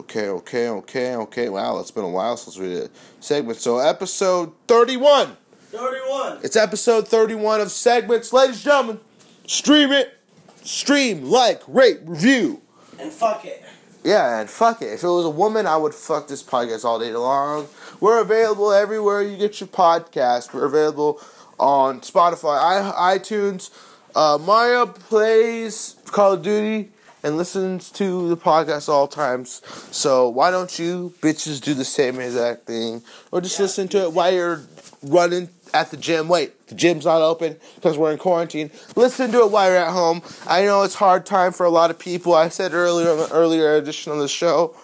Okay. 0.00 0.28
Okay. 0.28 0.68
Okay. 0.68 1.14
Okay. 1.14 1.48
Wow, 1.48 1.78
it's 1.78 1.92
been 1.92 2.04
a 2.04 2.08
while 2.08 2.36
since 2.36 2.58
we 2.58 2.68
did 2.68 2.82
a 2.84 2.90
segment. 3.20 3.58
So 3.58 3.78
episode 3.78 4.52
thirty-one. 4.66 5.36
31. 5.70 6.38
It's 6.42 6.56
episode 6.56 7.08
thirty-one 7.08 7.60
of 7.60 7.70
segments, 7.70 8.32
ladies 8.32 8.56
and 8.56 8.64
gentlemen. 8.64 9.00
Stream 9.46 9.92
it. 9.92 10.18
Stream, 10.62 11.24
like, 11.24 11.62
rate, 11.68 12.00
review. 12.04 12.62
And 12.98 13.12
fuck 13.12 13.44
it. 13.44 13.62
Yeah, 14.02 14.40
and 14.40 14.48
fuck 14.48 14.82
it. 14.82 14.86
If 14.86 15.02
it 15.02 15.08
was 15.08 15.24
a 15.24 15.30
woman, 15.30 15.66
I 15.66 15.76
would 15.76 15.94
fuck 15.94 16.28
this 16.28 16.42
podcast 16.42 16.84
all 16.84 16.98
day 16.98 17.12
long. 17.12 17.68
We're 18.00 18.20
available 18.20 18.72
everywhere 18.72 19.22
you 19.22 19.36
get 19.36 19.60
your 19.60 19.68
podcast. 19.68 20.54
We're 20.54 20.64
available 20.64 21.20
on 21.58 22.00
Spotify, 22.00 22.58
I, 22.58 23.16
iTunes. 23.18 23.70
Uh, 24.14 24.38
Mario 24.40 24.86
plays 24.86 25.96
Call 26.06 26.34
of 26.34 26.42
Duty 26.42 26.90
and 27.22 27.36
listens 27.36 27.90
to 27.90 28.28
the 28.28 28.36
podcast 28.36 28.88
all 28.88 29.08
times. 29.08 29.62
So 29.90 30.28
why 30.28 30.50
don't 30.50 30.78
you 30.78 31.14
bitches 31.20 31.60
do 31.60 31.74
the 31.74 31.84
same 31.84 32.20
exact 32.20 32.66
thing, 32.66 33.02
or 33.32 33.40
just 33.40 33.58
Yeah. 33.58 33.62
listen 33.64 33.88
to 33.88 34.02
it 34.02 34.12
while 34.12 34.32
you're 34.32 34.60
running 35.02 35.48
at 35.72 35.90
the 35.90 35.96
gym. 35.96 36.28
Wait, 36.28 36.66
the 36.68 36.74
gym's 36.74 37.04
not 37.06 37.22
open 37.22 37.56
because 37.76 37.96
we're 37.98 38.12
in 38.12 38.18
quarantine. 38.18 38.70
Listen 38.94 39.32
to 39.32 39.40
it 39.40 39.50
while 39.50 39.68
you're 39.70 39.78
at 39.78 39.92
home. 39.92 40.22
I 40.46 40.62
know 40.64 40.82
it's 40.82 40.94
hard 40.96 41.24
time 41.26 41.52
for 41.52 41.64
a 41.66 41.70
lot 41.70 41.90
of 41.90 41.98
people. 41.98 42.34
I 42.34 42.48
said 42.50 42.72
earlier 42.74 43.10
in 43.10 43.16
the 43.18 43.30
earlier 43.32 43.74
edition 43.74 44.12
of 44.12 44.18
the 44.18 44.28
show. 44.28 44.74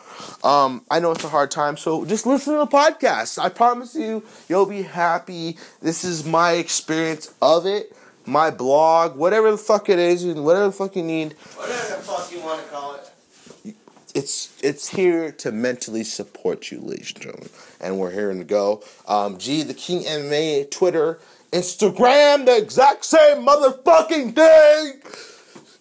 Um, 0.44 0.82
I 0.90 1.00
know 1.00 1.12
it's 1.12 1.24
a 1.24 1.28
hard 1.28 1.50
time, 1.50 1.76
so 1.76 2.04
just 2.04 2.26
listen 2.26 2.54
to 2.54 2.60
the 2.60 2.66
podcast. 2.66 3.38
I 3.38 3.48
promise 3.48 3.94
you, 3.94 4.24
you'll 4.48 4.66
be 4.66 4.82
happy. 4.82 5.56
This 5.82 6.04
is 6.04 6.24
my 6.24 6.52
experience 6.52 7.32
of 7.42 7.66
it, 7.66 7.94
my 8.26 8.50
blog, 8.50 9.16
whatever 9.16 9.50
the 9.50 9.58
fuck 9.58 9.88
it 9.88 9.98
is, 9.98 10.24
and 10.24 10.44
whatever 10.44 10.66
the 10.66 10.72
fuck 10.72 10.96
you 10.96 11.02
need. 11.02 11.32
Whatever 11.56 11.96
the 11.96 12.02
fuck 12.02 12.32
you 12.32 12.40
want 12.40 12.62
to 12.62 12.68
call 12.70 12.94
it. 12.94 13.74
It's 14.14 14.60
it's 14.62 14.88
here 14.88 15.30
to 15.32 15.52
mentally 15.52 16.02
support 16.02 16.72
you, 16.72 16.80
ladies 16.80 17.12
and 17.14 17.22
gentlemen, 17.22 17.50
and 17.80 17.98
we're 17.98 18.10
here 18.10 18.32
to 18.32 18.44
go. 18.44 18.82
Um, 19.06 19.38
G 19.38 19.62
the 19.62 19.74
King 19.74 20.02
MMA, 20.02 20.70
Twitter, 20.70 21.20
Instagram, 21.52 22.46
the 22.46 22.56
exact 22.56 23.04
same 23.04 23.46
motherfucking 23.46 24.34
thing. 24.34 25.00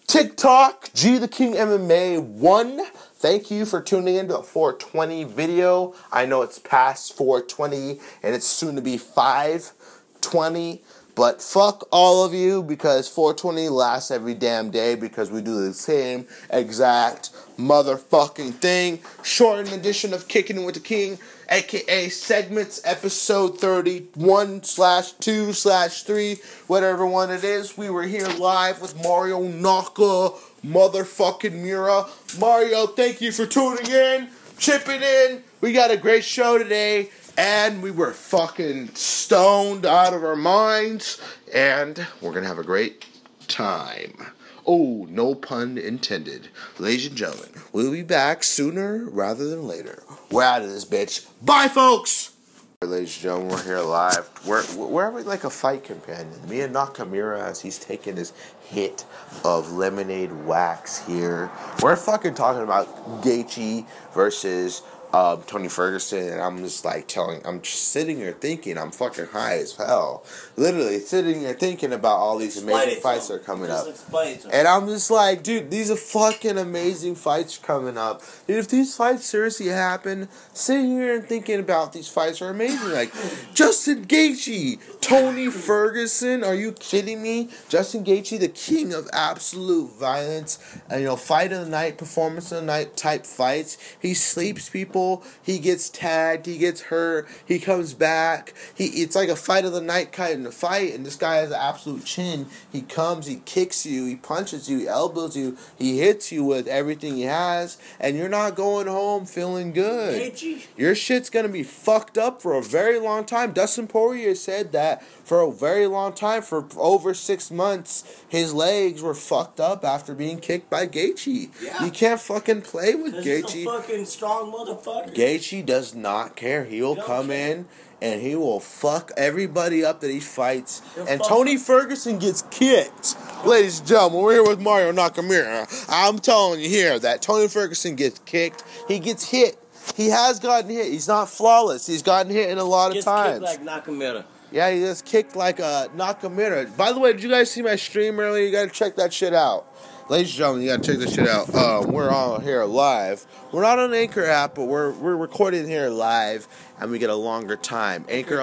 TikTok, 0.06 0.92
G 0.92 1.18
the 1.18 1.28
King 1.28 1.54
MMA 1.54 2.22
one. 2.22 2.80
Thank 3.20 3.50
you 3.50 3.66
for 3.66 3.82
tuning 3.82 4.14
in 4.14 4.28
to 4.28 4.32
the 4.32 4.42
420 4.42 5.24
video. 5.24 5.94
I 6.10 6.24
know 6.24 6.40
it's 6.40 6.58
past 6.58 7.14
420 7.18 8.00
and 8.22 8.34
it's 8.34 8.46
soon 8.46 8.76
to 8.76 8.80
be 8.80 8.96
520. 8.96 10.80
But 11.14 11.42
fuck 11.42 11.86
all 11.92 12.24
of 12.24 12.32
you 12.32 12.62
because 12.62 13.08
420 13.08 13.68
lasts 13.68 14.10
every 14.10 14.32
damn 14.32 14.70
day 14.70 14.94
because 14.94 15.30
we 15.30 15.42
do 15.42 15.66
the 15.66 15.74
same 15.74 16.26
exact 16.48 17.28
motherfucking 17.58 18.54
thing. 18.54 19.00
Shortened 19.22 19.74
edition 19.74 20.14
of 20.14 20.26
Kicking 20.26 20.64
with 20.64 20.76
the 20.76 20.80
King, 20.80 21.18
aka 21.50 22.08
segments 22.08 22.80
episode 22.84 23.58
31 23.58 24.62
slash 24.62 25.12
2 25.12 25.52
slash 25.52 26.04
3, 26.04 26.38
whatever 26.68 27.04
one 27.04 27.30
it 27.30 27.44
is. 27.44 27.76
We 27.76 27.90
were 27.90 28.04
here 28.04 28.28
live 28.28 28.80
with 28.80 28.98
Mario 29.02 29.42
Naka, 29.42 30.30
motherfucking 30.64 31.52
Mura. 31.52 32.06
Mario, 32.38 32.86
thank 32.86 33.20
you 33.20 33.32
for 33.32 33.46
tuning 33.46 33.90
in, 33.90 34.28
chipping 34.58 35.02
in. 35.02 35.42
We 35.60 35.72
got 35.72 35.90
a 35.90 35.96
great 35.96 36.24
show 36.24 36.58
today 36.58 37.10
and 37.40 37.82
we 37.82 37.90
were 37.90 38.12
fucking 38.12 38.94
stoned 38.94 39.86
out 39.86 40.12
of 40.12 40.22
our 40.22 40.36
minds, 40.36 41.20
and 41.54 42.06
we're 42.20 42.32
gonna 42.32 42.46
have 42.46 42.58
a 42.58 42.64
great 42.64 43.06
time. 43.48 44.26
Oh, 44.66 45.06
no 45.08 45.34
pun 45.34 45.78
intended. 45.78 46.48
Ladies 46.78 47.06
and 47.06 47.16
gentlemen, 47.16 47.50
we'll 47.72 47.92
be 47.92 48.02
back 48.02 48.44
sooner 48.44 49.04
rather 49.06 49.48
than 49.48 49.66
later. 49.66 50.02
We're 50.30 50.42
out 50.42 50.62
of 50.62 50.68
this 50.68 50.84
bitch. 50.84 51.26
Bye, 51.42 51.68
folks! 51.68 52.32
Ladies 52.82 53.14
and 53.16 53.22
gentlemen, 53.24 53.48
we're 53.50 53.62
here 53.62 53.80
live. 53.80 54.30
We're, 54.46 54.64
we're 54.74 55.10
we 55.10 55.22
like 55.22 55.44
a 55.44 55.50
fight 55.50 55.84
companion. 55.84 56.32
Me 56.48 56.62
and 56.62 56.74
Nakamura 56.74 57.38
as 57.38 57.60
he's 57.60 57.78
taking 57.78 58.16
his 58.16 58.32
hit 58.62 59.04
of 59.44 59.72
lemonade 59.72 60.32
wax 60.46 61.06
here. 61.06 61.50
We're 61.82 61.94
fucking 61.94 62.36
talking 62.36 62.62
about 62.62 62.86
Gaethje 63.22 63.86
versus 64.14 64.80
um, 65.12 65.42
Tony 65.42 65.68
Ferguson, 65.68 66.28
and 66.28 66.40
I'm 66.40 66.58
just 66.58 66.84
like 66.84 67.08
telling, 67.08 67.40
I'm 67.44 67.60
just 67.60 67.88
sitting 67.88 68.18
here 68.18 68.32
thinking, 68.32 68.78
I'm 68.78 68.92
fucking 68.92 69.26
high 69.26 69.58
as 69.58 69.74
hell. 69.74 70.24
Literally 70.56 71.00
sitting 71.00 71.40
here 71.40 71.54
thinking 71.54 71.92
about 71.92 72.16
all 72.16 72.38
these 72.38 72.62
amazing 72.62 73.00
fights 73.00 73.28
that 73.28 73.34
are 73.34 73.38
coming 73.38 73.70
up. 73.70 73.88
explain 73.88 74.34
it 74.34 74.40
to. 74.42 74.54
And 74.54 74.68
I'm 74.68 74.86
just 74.86 75.10
like, 75.10 75.42
dude, 75.42 75.70
these 75.70 75.90
are 75.90 75.96
fucking 75.96 76.58
amazing 76.58 77.16
fights 77.16 77.58
coming 77.58 77.98
up. 77.98 78.22
Dude, 78.46 78.58
if 78.58 78.68
these 78.68 78.96
fights 78.96 79.24
seriously 79.24 79.66
happen, 79.66 80.28
sitting 80.52 80.92
here 80.92 81.16
and 81.16 81.24
thinking 81.24 81.58
about 81.58 81.92
these 81.92 82.08
fights 82.08 82.40
are 82.40 82.50
amazing. 82.50 82.92
Like, 82.92 83.12
Justin 83.54 84.04
Gaethje, 84.04 84.78
Tony 85.00 85.50
Ferguson, 85.50 86.44
are 86.44 86.54
you 86.54 86.70
kidding 86.72 87.20
me? 87.20 87.48
Justin 87.68 88.04
Gaethje, 88.04 88.38
the 88.38 88.48
king 88.48 88.92
of 88.92 89.08
absolute 89.12 89.90
violence, 89.98 90.58
and 90.88 91.00
you 91.00 91.06
know, 91.06 91.16
fight 91.16 91.52
of 91.52 91.64
the 91.64 91.70
night, 91.70 91.98
performance 91.98 92.52
of 92.52 92.60
the 92.60 92.66
night 92.66 92.96
type 92.96 93.26
fights. 93.26 93.76
He 94.00 94.14
sleeps 94.14 94.68
people 94.68 94.99
people. 95.00 95.22
He 95.42 95.58
gets 95.58 95.88
tagged. 95.88 96.46
He 96.46 96.58
gets 96.58 96.82
hurt. 96.82 97.26
He 97.46 97.58
comes 97.58 97.94
back. 97.94 98.54
He 98.74 98.86
it's 99.02 99.16
like 99.16 99.28
a 99.28 99.36
fight 99.36 99.64
of 99.64 99.72
the 99.72 99.80
night 99.80 100.12
kind 100.12 100.46
of 100.46 100.54
fight, 100.54 100.94
and 100.94 101.04
this 101.04 101.16
guy 101.16 101.36
has 101.36 101.50
an 101.50 101.58
absolute 101.60 102.04
chin. 102.04 102.46
He 102.70 102.82
comes. 102.82 103.26
He 103.26 103.36
kicks 103.44 103.86
you. 103.86 104.06
He 104.06 104.16
punches 104.16 104.68
you. 104.68 104.80
He 104.80 104.88
elbows 104.88 105.36
you. 105.36 105.56
He 105.78 105.98
hits 105.98 106.30
you 106.32 106.44
with 106.44 106.66
everything 106.66 107.16
he 107.16 107.22
has, 107.22 107.78
and 107.98 108.16
you're 108.16 108.28
not 108.28 108.54
going 108.54 108.86
home 108.86 109.26
feeling 109.26 109.72
good. 109.72 110.32
Gaethje. 110.32 110.66
Your 110.76 110.94
shit's 110.94 111.30
gonna 111.30 111.48
be 111.48 111.62
fucked 111.62 112.18
up 112.18 112.42
for 112.42 112.54
a 112.54 112.62
very 112.62 112.98
long 112.98 113.24
time. 113.24 113.52
Dustin 113.52 113.86
Poirier 113.86 114.34
said 114.34 114.72
that 114.72 115.02
for 115.24 115.40
a 115.40 115.50
very 115.50 115.86
long 115.86 116.12
time, 116.12 116.42
for 116.42 116.66
over 116.76 117.14
six 117.14 117.50
months, 117.50 118.04
his 118.28 118.52
legs 118.52 119.02
were 119.02 119.14
fucked 119.14 119.60
up 119.60 119.84
after 119.84 120.14
being 120.14 120.38
kicked 120.38 120.68
by 120.70 120.86
Gaethje. 120.86 121.50
Yeah. 121.62 121.84
You 121.84 121.90
can't 121.90 122.20
fucking 122.20 122.62
play 122.62 122.94
with 122.94 123.14
Cause 123.14 123.24
he's 123.24 123.32
a 123.34 123.42
Gaethje. 123.42 123.64
fucking 123.64 124.04
strong 124.06 124.52
motherfucker. 124.52 124.89
Gaethje 125.14 125.64
does 125.64 125.94
not 125.94 126.36
care. 126.36 126.64
He'll 126.64 126.94
Don't 126.94 127.06
come 127.06 127.28
care. 127.28 127.52
in 127.52 127.68
and 128.02 128.22
he 128.22 128.34
will 128.34 128.60
fuck 128.60 129.10
everybody 129.16 129.84
up 129.84 130.00
that 130.00 130.10
he 130.10 130.20
fights. 130.20 130.80
He'll 130.94 131.06
and 131.06 131.22
Tony 131.22 131.56
up. 131.56 131.60
Ferguson 131.60 132.18
gets 132.18 132.42
kicked. 132.50 133.16
Ladies 133.44 133.80
and 133.80 133.88
gentlemen, 133.88 134.22
we're 134.22 134.32
here 134.34 134.46
with 134.48 134.60
Mario 134.60 134.90
Nakamura. 134.92 135.66
I'm 135.88 136.18
telling 136.18 136.60
you 136.60 136.68
here 136.68 136.98
that 136.98 137.20
Tony 137.22 137.46
Ferguson 137.48 137.96
gets 137.96 138.18
kicked. 138.20 138.64
He 138.88 138.98
gets 138.98 139.28
hit. 139.30 139.56
He 139.96 140.08
has 140.08 140.38
gotten 140.40 140.70
hit. 140.70 140.86
He's 140.92 141.08
not 141.08 141.28
flawless. 141.28 141.86
He's 141.86 142.02
gotten 142.02 142.30
hit 142.32 142.48
in 142.50 142.58
a 142.58 142.64
lot 142.64 142.88
of 142.88 142.94
Gets 142.94 143.04
times. 143.06 143.46
kicked 143.50 143.64
like 143.64 143.84
Nakamura. 143.84 144.24
yeah, 144.52 144.70
he 144.70 144.80
just 144.80 145.04
kicked 145.04 145.36
like 145.36 145.58
a 145.58 145.90
Nakamura. 145.96 146.74
By 146.76 146.92
the 146.92 146.98
way, 147.00 147.12
did 147.12 147.22
you 147.22 147.28
guys 147.30 147.50
see 147.50 147.62
my 147.62 147.76
stream 147.76 148.18
earlier? 148.20 148.44
You 148.44 148.52
gotta 148.52 148.70
check 148.70 148.96
that 148.96 149.12
shit 149.12 149.34
out. 149.34 149.66
Ladies 150.10 150.30
and 150.30 150.38
gentlemen, 150.38 150.62
you 150.62 150.68
gotta 150.70 150.82
check 150.82 150.98
this 150.98 151.14
shit 151.14 151.28
out. 151.28 151.54
Um, 151.54 151.92
we're 151.92 152.10
on 152.10 152.42
here 152.42 152.64
live. 152.64 153.24
We're 153.52 153.62
not 153.62 153.78
on 153.78 153.94
Anchor 153.94 154.24
app, 154.24 154.56
but 154.56 154.64
we're 154.64 154.90
we're 154.90 155.14
recording 155.14 155.68
here 155.68 155.88
live, 155.88 156.48
and 156.80 156.90
we 156.90 156.98
get 156.98 157.10
a 157.10 157.14
longer 157.14 157.54
time. 157.54 158.04
Anchor. 158.08 158.40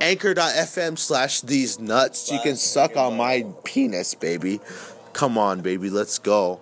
Anchor.fm 0.00 0.98
slash 0.98 1.40
these 1.42 1.78
nuts. 1.78 2.32
You 2.32 2.40
can 2.40 2.56
suck 2.56 2.96
on 2.96 3.16
my 3.16 3.46
penis, 3.62 4.14
baby. 4.14 4.58
Come 5.12 5.38
on, 5.38 5.60
baby, 5.60 5.88
let's 5.88 6.18
go. 6.18 6.58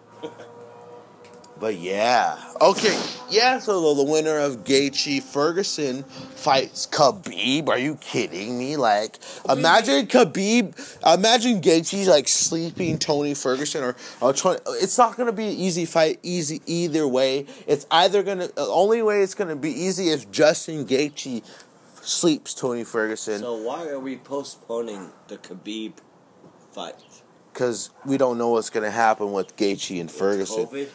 But 1.59 1.77
yeah, 1.77 2.39
okay, 2.61 3.01
yeah. 3.31 3.59
So 3.59 3.95
the, 3.95 4.05
the 4.05 4.11
winner 4.11 4.39
of 4.39 4.65
Gaethje 4.65 5.23
Ferguson 5.23 6.03
fights 6.03 6.87
Khabib. 6.87 7.71
Are 7.71 7.79
you 7.79 7.95
kidding 7.97 8.59
me? 8.59 8.77
Like, 8.77 9.19
imagine 9.49 10.07
Khabib. 10.07 10.77
Imagine 11.19 11.63
Gaethje 11.63 12.07
like 12.07 12.29
sleeping 12.29 12.99
Tony 12.99 13.33
Ferguson 13.33 13.83
or 13.83 13.97
or 14.21 14.35
Tony. 14.35 14.59
It's 14.83 14.99
not 14.99 15.17
gonna 15.17 15.33
be 15.33 15.47
an 15.47 15.57
easy 15.57 15.87
fight. 15.87 16.19
Easy 16.23 16.61
either 16.67 17.09
way. 17.09 17.47
It's 17.67 17.87
either 17.91 18.23
gonna. 18.23 18.49
The 18.49 18.67
only 18.67 19.01
way 19.01 19.23
it's 19.23 19.35
gonna 19.35 19.57
be 19.57 19.71
easy 19.71 20.11
if 20.11 20.31
Justin 20.31 20.85
Gaethje 20.85 21.43
sleeps 22.03 22.53
Tony 22.53 22.85
Ferguson 22.85 23.41
So 23.41 23.57
why 23.57 23.89
are 23.89 23.99
we 23.99 24.17
postponing 24.17 25.11
the 25.29 25.39
Khabib 25.39 25.95
fight? 26.73 26.95
because 27.53 27.89
we 28.05 28.19
don't 28.19 28.37
know 28.37 28.51
what's 28.51 28.69
gonna 28.69 28.91
happen 28.91 29.33
with 29.33 29.57
Gaethje 29.57 29.99
and 29.99 30.11
Ferguson. 30.11 30.67
COVID. 30.67 30.89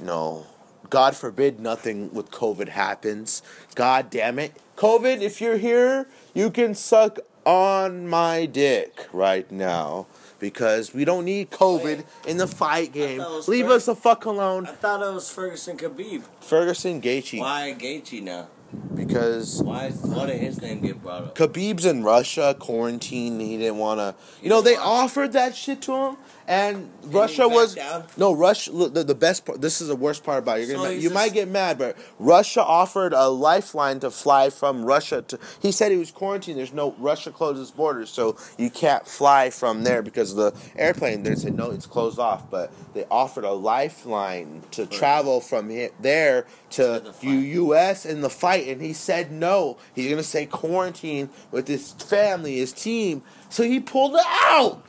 No. 0.00 0.46
God 0.90 1.16
forbid 1.16 1.60
nothing 1.60 2.12
with 2.12 2.30
COVID 2.30 2.68
happens. 2.68 3.42
God 3.74 4.10
damn 4.10 4.38
it. 4.38 4.52
COVID, 4.76 5.20
if 5.20 5.40
you're 5.40 5.56
here, 5.56 6.06
you 6.34 6.50
can 6.50 6.74
suck 6.74 7.18
on 7.44 8.08
my 8.08 8.46
dick 8.46 9.08
right 9.12 9.50
now. 9.50 10.06
Because 10.40 10.92
we 10.92 11.06
don't 11.06 11.24
need 11.24 11.50
COVID 11.50 12.04
in 12.26 12.36
the 12.36 12.46
fight 12.46 12.92
game. 12.92 13.18
thought 13.20 13.32
it 13.32 13.36
was 13.36 13.48
Leave 13.48 13.66
Fer- 13.66 13.72
us 13.72 13.86
the 13.86 13.94
fuck 13.94 14.26
alone. 14.26 14.66
I 14.66 14.72
thought 14.72 15.00
it 15.00 15.14
was 15.14 15.30
Ferguson 15.30 15.78
Khabib. 15.78 16.22
Ferguson 16.40 17.00
Gaethje. 17.00 17.38
Why 17.38 17.74
Gaethje 17.78 18.22
now? 18.22 18.48
Because 18.94 19.62
Why? 19.62 19.90
Why 19.90 20.26
did 20.26 20.40
his 20.40 20.60
name 20.60 20.80
get 20.80 21.02
brought 21.02 21.22
up? 21.22 21.34
Khabib's 21.34 21.84
in 21.86 22.02
Russia, 22.02 22.54
quarantine. 22.58 23.40
He 23.40 23.56
didn't 23.56 23.78
want 23.78 24.00
to. 24.00 24.14
You 24.42 24.50
know, 24.50 24.60
they 24.60 24.76
offered 24.76 25.32
that 25.32 25.56
shit 25.56 25.80
to 25.82 25.94
him, 25.94 26.16
and 26.46 26.90
Russia 27.04 27.48
was 27.48 27.74
down? 27.74 28.04
no 28.16 28.32
Russia. 28.32 28.72
Look, 28.72 28.94
the, 28.94 29.02
the 29.02 29.14
best 29.14 29.44
part. 29.46 29.60
This 29.60 29.80
is 29.80 29.88
the 29.88 29.96
worst 29.96 30.24
part 30.24 30.42
about 30.42 30.58
it. 30.58 30.68
You're 30.68 30.76
So 30.76 30.82
gonna, 30.82 30.94
he's 30.94 31.04
you 31.04 31.10
might 31.10 31.32
get 31.32 31.48
mad, 31.48 31.78
but 31.78 31.96
Russia 32.18 32.62
offered 32.62 33.12
a 33.12 33.28
lifeline 33.28 34.00
to 34.00 34.10
fly 34.10 34.50
from 34.50 34.84
Russia 34.84 35.22
to. 35.22 35.38
He 35.60 35.72
said 35.72 35.90
he 35.92 35.98
was 35.98 36.10
quarantined. 36.10 36.58
There's 36.58 36.72
no 36.72 36.92
Russia 36.98 37.30
closes 37.30 37.70
borders, 37.70 38.10
so 38.10 38.36
you 38.58 38.70
can't 38.70 39.06
fly 39.06 39.50
from 39.50 39.84
there 39.84 40.02
because 40.02 40.34
the 40.34 40.54
airplane. 40.76 41.22
They 41.22 41.34
said 41.34 41.54
no, 41.54 41.70
it's 41.70 41.86
closed 41.86 42.18
off. 42.18 42.50
But 42.50 42.72
they 42.94 43.04
offered 43.10 43.44
a 43.44 43.52
lifeline 43.52 44.62
to 44.72 44.86
travel 44.86 45.40
from 45.40 45.70
here, 45.70 45.90
there 46.00 46.46
to 46.70 46.84
To 47.00 47.14
the 47.20 47.30
U.S. 47.30 48.04
in 48.04 48.20
the 48.20 48.30
fight, 48.30 48.68
and 48.68 48.82
he 48.82 48.92
said 48.92 49.32
no. 49.32 49.78
He's 49.94 50.10
gonna 50.10 50.22
say 50.22 50.44
quarantine 50.46 51.30
with 51.50 51.68
his 51.68 51.92
family, 51.92 52.56
his 52.56 52.72
team. 52.72 53.22
So 53.48 53.62
he 53.62 53.78
pulled 53.80 54.14
it 54.14 54.26
out. 54.26 54.84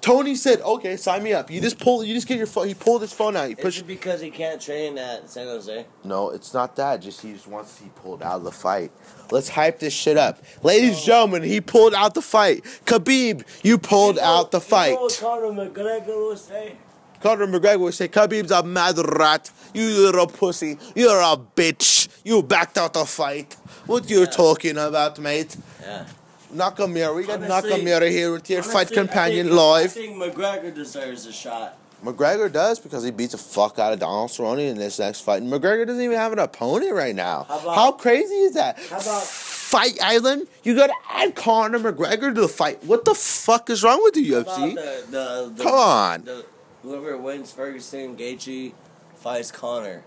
Tony 0.00 0.34
said, 0.34 0.60
"Okay, 0.62 0.96
sign 0.96 1.22
me 1.22 1.32
up." 1.32 1.50
You 1.50 1.60
just 1.60 1.78
pull. 1.78 2.02
You 2.02 2.14
just 2.14 2.26
get 2.26 2.38
your 2.38 2.46
phone. 2.46 2.68
He 2.68 2.74
pulled 2.74 3.02
his 3.02 3.12
phone 3.12 3.36
out. 3.36 3.46
He 3.48 3.52
Is 3.52 3.58
pushed. 3.60 3.80
it 3.80 3.86
because 3.86 4.20
he 4.20 4.30
can't 4.30 4.60
train 4.60 4.96
at 4.98 5.28
San 5.28 5.46
Jose? 5.46 5.84
No, 6.04 6.30
it's 6.30 6.54
not 6.54 6.76
that. 6.76 7.00
Just 7.02 7.20
he 7.20 7.32
just 7.32 7.46
wants 7.46 7.76
to 7.76 7.84
be 7.84 7.90
pulled 7.96 8.22
out 8.22 8.36
of 8.36 8.44
the 8.44 8.52
fight. 8.52 8.92
Let's 9.30 9.48
hype 9.50 9.78
this 9.78 9.92
shit 9.92 10.16
up, 10.16 10.38
ladies 10.62 10.96
and 10.96 11.04
gentlemen. 11.06 11.42
He 11.42 11.60
pulled 11.60 11.94
out 11.94 12.14
the 12.14 12.22
fight. 12.22 12.64
Khabib, 12.86 13.44
you 13.62 13.78
pulled 13.78 14.18
out 14.18 14.50
the 14.50 14.60
fight. 14.60 14.90
You 14.90 14.94
know 14.96 15.02
what 15.02 15.18
Conor 15.20 15.68
McGregor 15.70 16.28
would 16.28 16.38
say? 16.38 16.76
Conor 17.22 17.46
McGregor 17.46 17.80
would 17.80 17.92
say, 17.94 18.08
Khabib's 18.08 18.50
a 18.50 18.62
mad 18.62 18.96
rat. 18.96 19.50
You 19.74 19.86
little 19.90 20.26
pussy. 20.26 20.78
You're 20.94 21.20
a 21.20 21.36
bitch. 21.36 22.08
You 22.24 22.42
backed 22.42 22.78
out 22.78 22.94
the 22.94 23.04
fight. 23.04 23.54
What 23.86 24.08
you 24.08 24.20
Yeah. 24.20 24.26
talking 24.26 24.78
about, 24.78 25.18
mate? 25.18 25.54
Yeah. 25.82 26.06
Nakamura, 26.54 27.14
we 27.14 27.24
got 27.24 27.42
Honestly- 27.42 27.70
Nakamura 27.72 28.10
here 28.10 28.32
with 28.32 28.48
your 28.50 28.62
fight 28.62 28.74
Honestly, 28.74 28.96
I 28.96 29.00
companion 29.00 29.46
think- 29.48 29.58
I 29.60 29.86
think 29.86 30.16
McGregor 30.16 30.74
deserves 30.74 31.26
a 31.26 31.32
shot. 31.32 31.76
McGregor 32.04 32.50
does 32.50 32.78
because 32.78 33.04
he 33.04 33.10
beats 33.10 33.32
the 33.32 33.38
fuck 33.38 33.78
out 33.78 33.92
of 33.92 33.98
Donald 33.98 34.30
Cerrone 34.30 34.70
in 34.70 34.78
this 34.78 34.98
next 34.98 35.20
fight. 35.20 35.42
And 35.42 35.52
McGregor 35.52 35.86
doesn't 35.86 36.02
even 36.02 36.16
have 36.16 36.32
an 36.32 36.38
opponent 36.38 36.94
right 36.94 37.14
now. 37.14 37.44
How 37.48 37.58
about- 37.58 37.74
How 37.74 37.92
crazy 37.92 38.34
is 38.36 38.54
that? 38.54 38.78
How 38.88 38.98
about- 38.98 39.22
Fight 39.22 39.98
Island? 40.02 40.48
You 40.64 40.74
gotta 40.74 40.94
add 41.10 41.36
Conor 41.36 41.78
McGregor 41.78 42.34
to 42.34 42.40
the 42.40 42.48
fight. 42.48 42.82
What 42.84 43.04
the 43.04 43.14
fuck 43.14 43.70
is 43.70 43.84
wrong 43.84 44.02
with 44.02 44.16
you, 44.16 44.34
UFC? 44.42 44.74
the, 44.74 45.04
the, 45.10 45.52
the, 45.54 45.62
Come 45.62 45.74
on. 45.74 46.24
The, 46.24 46.44
whoever 46.82 47.16
wins 47.16 47.52
Ferguson, 47.52 48.16
Gaethje 48.16 48.72
fights 49.16 49.52
Conor. 49.52 50.02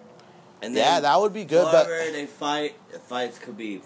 And 0.61 0.75
then 0.75 0.83
Yeah, 0.83 0.99
that 1.01 1.19
would 1.21 1.31
be 1.33 1.45
good, 1.45 1.63
but 1.63 1.85
whoever 1.85 2.11
they 2.11 2.25
fight 2.25 2.75
fights 3.07 3.37
Khabib. 3.37 3.81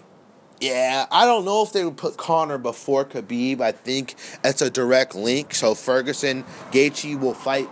Yeah, 0.59 1.05
I 1.11 1.25
don't 1.25 1.45
know 1.45 1.63
if 1.63 1.71
they 1.71 1.85
would 1.85 1.97
put 1.97 2.17
Conor 2.17 2.57
before 2.57 3.05
Khabib. 3.05 3.61
I 3.61 3.71
think 3.71 4.15
it's 4.43 4.61
a 4.61 4.69
direct 4.69 5.13
link. 5.15 5.53
So 5.53 5.75
Ferguson, 5.75 6.43
Gaethje 6.71 7.19
will 7.19 7.33
fight 7.35 7.69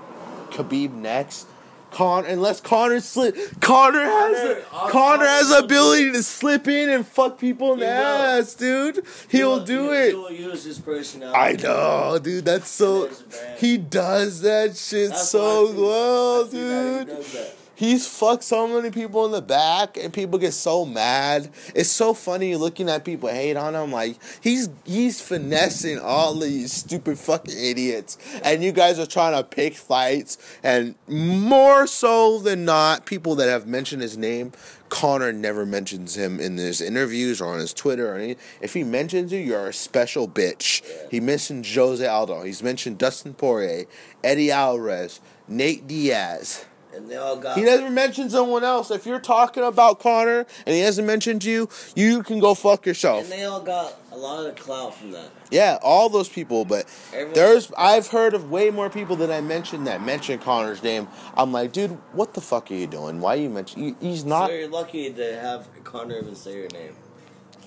Khabib 0.52 0.94
next. 0.94 1.48
Con 1.92 2.26
unless 2.26 2.60
Conor 2.60 3.00
slip, 3.00 3.38
Conor 3.62 4.02
has 4.04 4.38
Conor- 4.38 4.88
a, 4.88 4.92
Conor 4.92 5.26
has 5.26 5.48
the 5.48 5.60
ability 5.60 6.12
to 6.12 6.22
slip 6.24 6.68
in 6.68 6.90
and 6.90 7.08
fuck 7.08 7.40
people 7.40 7.72
in 7.74 7.80
the 7.80 7.86
He 7.86 7.92
will. 7.92 7.98
ass, 7.98 8.54
dude. 8.54 9.06
He'll 9.30 9.64
do 9.64 9.92
he, 9.92 9.98
it. 9.98 10.10
He 10.10 10.16
will 10.16 10.32
use 10.32 10.66
his 10.66 10.78
personality. 10.78 11.38
I 11.38 11.54
know, 11.64 12.20
dude. 12.22 12.44
That's 12.44 12.68
so. 12.68 13.10
He 13.58 13.78
does 13.78 14.42
that 14.42 14.76
shit 14.76 15.12
That's 15.12 15.30
so 15.30 15.72
well, 15.74 16.46
I 16.46 16.50
see 16.50 16.58
that 16.68 17.08
he 17.08 17.16
dude. 17.16 17.52
He's 17.76 18.08
fucked 18.08 18.44
so 18.44 18.68
many 18.68 18.90
people 18.90 19.26
in 19.26 19.32
the 19.32 19.42
back, 19.42 19.98
and 19.98 20.14
people 20.14 20.40
get 20.40 20.54
so 20.54 20.86
mad. 20.86 21.50
It's 21.76 21.90
so 21.90 22.14
funny 22.14 22.56
looking 22.56 22.90
at 22.90 23.06
people 23.06 23.30
hate 23.30 23.58
on 23.58 23.76
him. 23.76 23.92
Like 23.92 24.18
he's 24.42 24.70
he's 24.86 25.22
finessing 25.22 26.00
all 26.00 26.34
these 26.36 26.72
stupid 26.72 27.20
fucking 27.20 27.56
idiots, 27.58 28.18
and 28.44 28.64
you 28.64 28.72
guys 28.72 28.98
are 29.00 29.06
trying 29.06 29.36
to 29.36 29.44
pick 29.44 29.76
fights. 29.76 30.38
And 30.64 30.96
more 31.08 31.86
so 31.88 32.40
than 32.40 32.66
not, 32.66 33.06
people 33.06 33.36
that 33.36 33.50
have 33.50 33.68
mentioned 33.68 34.02
his 34.02 34.18
name, 34.18 34.54
Conor 34.90 35.34
never 35.34 35.66
mentions 35.66 36.16
him 36.16 36.40
in 36.40 36.58
his 36.58 36.80
interviews 36.80 37.42
or 37.42 37.54
on 37.54 37.60
his 37.60 37.74
Twitter 37.74 38.16
or. 38.16 38.36
If 38.62 38.74
he 38.74 38.84
mentions 38.84 39.32
you, 39.32 39.40
you're 39.40 39.68
a 39.68 39.74
special 39.74 40.28
bitch. 40.28 40.82
He 41.12 41.20
mentioned 41.20 41.68
Jose 41.68 42.06
Aldo. 42.06 42.44
He's 42.44 42.64
mentioned 42.64 42.98
Dustin 42.98 43.34
Poirier, 43.34 43.86
Eddie 44.24 44.52
Alvarez, 44.52 45.20
Nate 45.48 45.88
Diaz. 45.88 46.66
And 46.96 47.10
they 47.12 47.18
all 47.18 47.36
got. 47.36 47.58
He 47.58 47.66
doesn't 47.66 47.94
mention 47.94 48.30
someone 48.30 48.64
else. 48.64 48.90
If 48.90 49.06
you're 49.06 49.20
talking 49.20 49.64
about 49.64 50.00
Conor 50.00 50.46
and 50.66 50.76
he 50.76 50.80
hasn't 50.80 51.06
mentioned 51.06 51.44
you, 51.44 51.68
you 51.96 52.24
can 52.24 52.40
go 52.40 52.54
fuck 52.56 52.86
yourself. 52.86 53.24
and 53.24 53.32
they 53.32 53.44
all 53.44 53.62
got 53.62 53.94
a 54.12 54.18
lot 54.18 54.46
of 54.46 54.56
clout 54.56 54.96
from 54.96 55.12
that. 55.12 55.30
Yeah, 55.52 55.78
all 55.82 56.08
those 56.10 56.30
people. 56.30 56.64
But 56.64 56.86
Everyone- 57.12 57.34
there's 57.34 57.72
I've 57.78 58.08
heard 58.08 58.34
of 58.34 58.50
way 58.50 58.70
more 58.70 58.90
people 58.90 59.16
than 59.18 59.30
I 59.30 59.42
mentioned 59.42 59.88
that 59.88 60.02
mention 60.02 60.40
Conor's 60.40 60.82
name. 60.82 61.08
I'm 61.36 61.52
like, 61.52 61.74
dude, 61.74 61.92
what 62.14 62.34
the 62.34 62.42
fuck 62.42 62.72
are 62.72 62.76
you 62.76 62.88
doing? 62.88 63.20
Why 63.20 63.36
you 63.36 63.50
mention? 63.50 63.96
He's 64.00 64.24
not. 64.24 64.48
so 64.50 64.54
you're 64.56 64.70
lucky 64.70 65.12
to 65.12 65.40
have 65.40 65.68
Conor 65.84 66.18
even 66.20 66.36
say 66.36 66.56
your 66.56 66.70
name. 66.70 66.96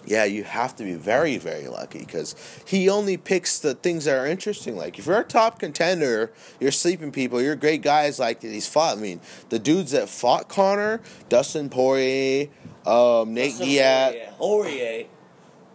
Yeah, 0.09 0.25
you 0.25 0.43
have 0.45 0.75
to 0.77 0.85
be 0.85 0.95
very, 0.95 1.37
very 1.37 1.69
lucky 1.69 1.99
because 1.99 2.35
he 2.67 2.89
only 2.89 3.19
picks 3.19 3.59
the 3.59 3.75
things 3.75 4.07
that 4.07 4.17
are 4.19 4.27
interesting. 4.27 4.75
Like 4.75 4.99
if 4.99 5.05
you're 5.07 5.21
a 5.21 5.25
top 5.25 5.59
contender, 5.59 6.33
you're 6.59 6.71
sleeping 6.73 7.13
people, 7.13 7.43
you're 7.43 7.57
great 7.57 7.83
guys 7.83 8.19
like 8.19 8.41
that 8.41 8.49
he's 8.49 8.67
fought. 8.67 8.97
I 8.97 9.01
mean, 9.01 9.21
the 9.51 9.59
dudes 9.59 9.91
that 9.91 10.09
fought 10.09 10.49
Conor, 10.49 11.01
Dustin 11.29 11.69
Poirier, 11.69 12.49
um, 12.87 13.35
Nate 13.35 13.51
Dustin 13.51 13.67
Diaz. 13.67 14.15
Poirier. 14.39 15.07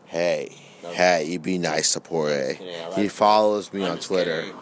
Hey, 0.07 0.49
hey, 0.81 1.25
you 1.25 1.37
be 1.37 1.59
nice 1.59 1.93
to 1.93 1.99
Poirier. 1.99 2.57
I 2.59 2.87
like 2.89 2.97
he 2.97 3.07
follows 3.09 3.71
me 3.71 3.85
I'm 3.85 3.91
on 3.93 3.99
Twitter. 3.99 4.41
kidding. 4.41 4.55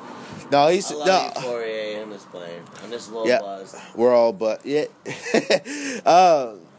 No, 0.51 0.67
he's 0.67 0.91
I 0.91 0.95
love 0.95 1.35
no. 1.35 1.41
Poirier. 1.41 2.01
I'm 2.01 2.11
just 2.11 2.29
playing. 2.29 2.61
I'm 2.83 2.89
just 2.91 3.09
a 3.09 3.13
little 3.13 3.27
Yeah. 3.27 3.39
buzzed. 3.39 3.75
We're 3.95 4.13
all 4.13 4.33
but 4.33 4.65
yeah. 4.65 4.85
uh, 6.05 6.55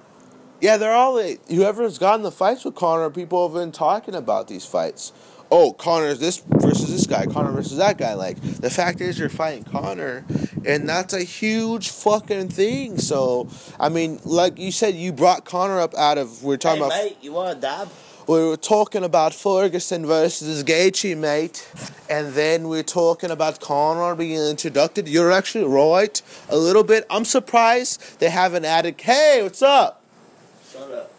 yeah, 0.63 0.77
they're 0.77 0.93
all 0.93 1.17
like, 1.17 1.47
whoever's 1.49 1.99
gotten 1.99 2.23
the 2.23 2.31
fights 2.31 2.65
with 2.65 2.77
Conor. 2.77 3.11
People 3.11 3.49
have 3.49 3.55
been 3.55 3.73
talking 3.73 4.15
about 4.15 4.47
these 4.47 4.65
fights. 4.65 5.13
Oh, 5.51 5.73
Conor's 5.75 6.21
this 6.21 6.39
versus 6.49 6.89
this 6.91 7.07
guy. 7.07 7.27
Conor 7.27 7.51
versus 7.51 7.77
that 7.79 7.99
guy. 7.99 8.15
Like 8.15 8.41
the 8.41 8.71
fact 8.71 9.01
is, 9.03 9.19
you're 9.19 9.29
fighting 9.29 9.65
Conor, 9.65 10.25
and 10.65 10.89
that's 10.89 11.13
a 11.13 11.25
huge 11.25 11.91
fucking 11.91 12.49
thing. 12.49 12.97
So 12.99 13.49
I 13.79 13.91
mean, 13.91 14.21
like 14.25 14.57
you 14.59 14.73
said, 14.73 14.95
you 14.95 15.13
brought 15.13 15.45
Conor 15.45 15.81
up 15.81 15.95
out 15.95 16.17
of. 16.17 16.43
We're 16.43 16.57
talking 16.57 16.81
Hey, 16.83 16.87
about. 16.87 17.05
mate, 17.05 17.17
you 17.21 17.33
want 17.33 17.59
a 17.59 17.61
dab? 17.61 17.91
We 18.29 18.39
were 18.47 18.57
talking 18.57 19.03
about 19.03 19.35
Ferguson 19.35 20.07
versus 20.07 20.63
Gaethje, 20.63 21.17
mate, 21.19 21.69
and 22.09 22.35
then 22.35 22.69
we're 22.69 22.85
talking 22.85 23.33
about 23.33 23.61
Conor 23.61 24.15
being 24.15 24.39
introduced. 24.41 25.09
You're 25.09 25.33
actually 25.33 25.65
right 25.65 26.23
a 26.49 26.57
little 26.57 26.85
bit. 26.85 27.05
I'm 27.11 27.25
surprised 27.25 28.21
they 28.21 28.31
haven't 28.31 28.65
added. 28.65 28.99
Hey, 29.01 29.41
what's 29.43 29.61
up? 29.61 30.02
Shut 30.73 30.91
up. 30.93 31.11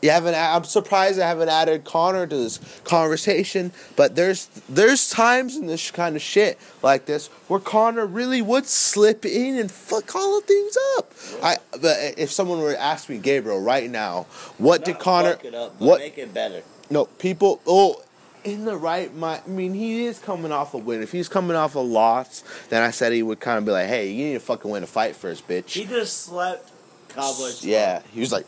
You 0.00 0.10
haven't. 0.10 0.36
I'm 0.36 0.62
surprised 0.62 1.18
I 1.18 1.26
haven't 1.26 1.48
added 1.48 1.82
Conor 1.84 2.24
to 2.26 2.36
this 2.36 2.60
conversation. 2.84 3.72
But 3.96 4.14
there's 4.14 4.46
there's 4.68 5.10
times 5.10 5.56
in 5.56 5.66
this 5.66 5.90
kind 5.90 6.14
of 6.14 6.22
shit 6.22 6.56
like 6.84 7.06
this 7.06 7.26
where 7.48 7.58
Conor 7.58 8.06
really 8.06 8.40
would 8.40 8.66
slip 8.66 9.24
in 9.26 9.56
and 9.58 9.68
fuck 9.70 10.14
all 10.14 10.40
the 10.40 10.46
things 10.46 10.76
up. 10.98 11.12
I. 11.42 11.56
But 11.72 12.14
if 12.16 12.30
someone 12.30 12.60
were 12.60 12.72
to 12.74 12.80
ask 12.80 13.08
me, 13.08 13.18
Gabriel, 13.18 13.60
right 13.60 13.90
now, 13.90 14.26
what 14.56 14.84
did 14.84 15.00
Conor? 15.00 15.32
fuck 15.32 15.44
it 15.46 15.54
up, 15.56 15.80
What 15.80 15.98
make 16.00 16.16
it 16.18 16.32
better. 16.32 16.62
no, 16.90 17.06
people. 17.06 17.60
Oh, 17.66 18.00
in 18.44 18.66
the 18.66 18.76
right 18.76 19.12
mind. 19.16 19.42
I 19.46 19.50
mean, 19.50 19.74
he 19.74 20.04
is 20.06 20.20
coming 20.20 20.52
off 20.52 20.74
a 20.74 20.78
win. 20.78 21.02
If 21.02 21.10
he's 21.10 21.28
coming 21.28 21.56
off 21.56 21.74
a 21.74 21.80
loss, 21.80 22.44
then 22.68 22.84
I 22.84 22.92
said 22.92 23.12
he 23.12 23.24
would 23.24 23.40
kind 23.40 23.58
of 23.58 23.64
be 23.64 23.72
like, 23.72 23.88
"Hey, 23.88 24.10
you 24.12 24.26
need 24.26 24.34
to 24.34 24.40
fucking 24.40 24.70
win 24.70 24.84
a 24.84 24.86
fight 24.86 25.16
first, 25.16 25.48
bitch." 25.48 25.70
He 25.70 25.84
just 25.86 26.22
slept 26.22 26.70
Cowboy. 27.08 27.50
yeah, 27.60 28.02
he 28.12 28.20
was 28.20 28.32
like 28.32 28.46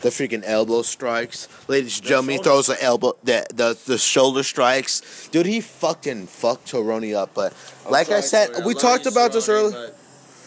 the 0.00 0.10
freaking 0.10 0.42
elbow 0.44 0.82
strikes. 0.82 1.48
Ladies 1.68 1.98
and 1.98 2.06
gentlemen, 2.06 2.36
he 2.36 2.42
throws 2.42 2.66
the 2.68 2.82
elbow, 2.82 3.14
the, 3.24 3.46
the 3.54 3.78
the 3.86 3.98
shoulder 3.98 4.42
strikes. 4.42 5.28
Dude, 5.32 5.46
he 5.46 5.60
fucking 5.60 6.26
fucked 6.28 6.70
Toroni 6.72 7.14
up. 7.14 7.34
But 7.34 7.52
I'm 7.84 7.92
like 7.92 8.10
I 8.10 8.20
said, 8.20 8.50
we 8.64 8.74
love 8.74 8.82
talked 8.82 9.06
about 9.06 9.32
this 9.32 9.48
earlier. 9.48 9.72
but 9.88 9.98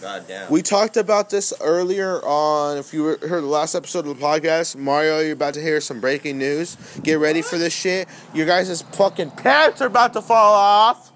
God 0.01 0.25
damn. 0.27 0.49
We 0.51 0.61
talked 0.63 0.97
about 0.97 1.29
this 1.29 1.53
earlier 1.61 2.21
on. 2.23 2.77
If 2.77 2.93
you 2.93 3.03
were- 3.03 3.19
heard 3.27 3.43
the 3.43 3.47
last 3.47 3.75
episode 3.75 4.07
of 4.07 4.17
the 4.17 4.23
podcast, 4.25 4.75
Mario, 4.75 5.19
you're 5.19 5.33
about 5.33 5.53
to 5.55 5.61
hear 5.61 5.79
some 5.81 5.99
breaking 5.99 6.37
news. 6.39 6.75
Get 7.03 7.19
ready 7.19 7.41
for 7.43 7.57
this 7.59 7.73
shit. 7.73 8.07
Your 8.33 8.47
guys' 8.47 8.81
fucking 8.93 9.31
pants 9.31 9.79
are 9.81 9.85
about 9.87 10.13
to 10.13 10.21
fall 10.21 10.53
off. 10.55 11.09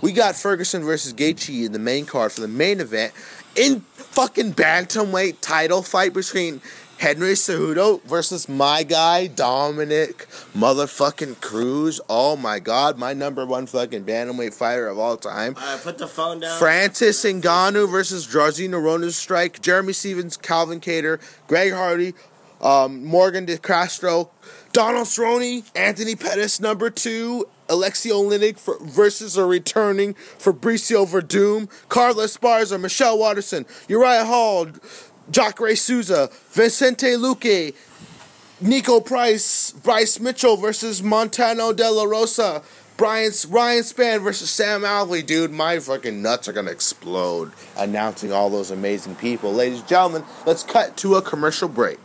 We 0.00 0.12
got 0.12 0.36
Ferguson 0.36 0.84
versus 0.84 1.12
Gaethje 1.14 1.64
in 1.66 1.72
the 1.72 1.78
main 1.78 2.04
card 2.06 2.30
for 2.30 2.40
the 2.40 2.46
main 2.48 2.78
event 2.80 3.12
in 3.58 3.80
fucking 3.80 4.54
bantamweight 4.54 5.40
title 5.40 5.82
fight 5.82 6.14
between 6.14 6.60
Henry 6.98 7.32
Cejudo 7.32 8.02
versus 8.04 8.48
my 8.48 8.84
guy 8.84 9.26
Dominick 9.26 10.26
motherfucking 10.56 11.40
Cruz. 11.40 12.00
Oh 12.08 12.36
my 12.36 12.60
god, 12.60 12.98
my 12.98 13.12
number 13.12 13.44
one 13.44 13.66
fucking 13.66 14.04
bantamweight 14.04 14.54
fighter 14.54 14.86
of 14.86 14.98
all 14.98 15.16
time. 15.16 15.56
Alright, 15.56 15.82
put 15.82 15.98
the 15.98 16.06
phone 16.06 16.40
down. 16.40 16.58
Francis 16.58 17.24
Ngannou 17.24 17.90
versus 17.90 18.26
Jairzinho 18.28 18.80
Rozenstruik. 18.80 19.60
Jeremy 19.60 19.92
Stephens, 19.92 20.36
Calvin 20.36 20.80
Kattar, 20.80 21.20
Greg 21.48 21.72
Hardy, 21.72 22.14
um, 22.60 23.04
Yorgan 23.04 23.46
De 23.46 23.58
Castro, 23.58 24.30
Donald 24.72 25.06
Cerrone, 25.06 25.68
Anthony 25.74 26.14
Pettis, 26.14 26.60
number 26.60 26.90
two. 26.90 27.48
Aleksei 27.68 28.10
Oleinik 28.10 28.58
for, 28.58 28.78
versus 28.80 29.36
a 29.36 29.44
returning 29.44 30.14
Fabricio 30.14 31.06
Werdum, 31.06 31.68
Carla 31.88 32.24
Esparza, 32.24 32.80
Michelle 32.80 33.18
Waterson, 33.18 33.66
Uriah 33.88 34.24
Hall, 34.24 34.68
Jacare 35.30 35.76
Souza, 35.76 36.30
Vicente 36.50 37.16
Luque, 37.16 37.74
Niko 38.62 39.04
Price, 39.04 39.72
Bryce 39.72 40.18
Mitchell 40.18 40.56
versus 40.56 41.02
Montana 41.02 41.72
De 41.72 41.90
La 41.90 42.04
Rosa. 42.04 42.62
Brian, 42.96 43.30
Ryan 43.48 43.84
Spann 43.84 44.24
versus 44.24 44.50
Sam 44.50 44.82
Alvey, 44.82 45.24
dude. 45.24 45.52
My 45.52 45.78
fucking 45.78 46.20
nuts 46.20 46.48
are 46.48 46.52
gonna 46.52 46.72
explode 46.72 47.52
announcing 47.76 48.32
all 48.32 48.50
those 48.50 48.72
amazing 48.72 49.14
people. 49.14 49.52
Ladies 49.52 49.78
and 49.78 49.88
gentlemen, 49.88 50.24
let's 50.46 50.64
cut 50.64 50.96
to 50.96 51.14
a 51.14 51.22
commercial 51.22 51.68
break. 51.68 52.00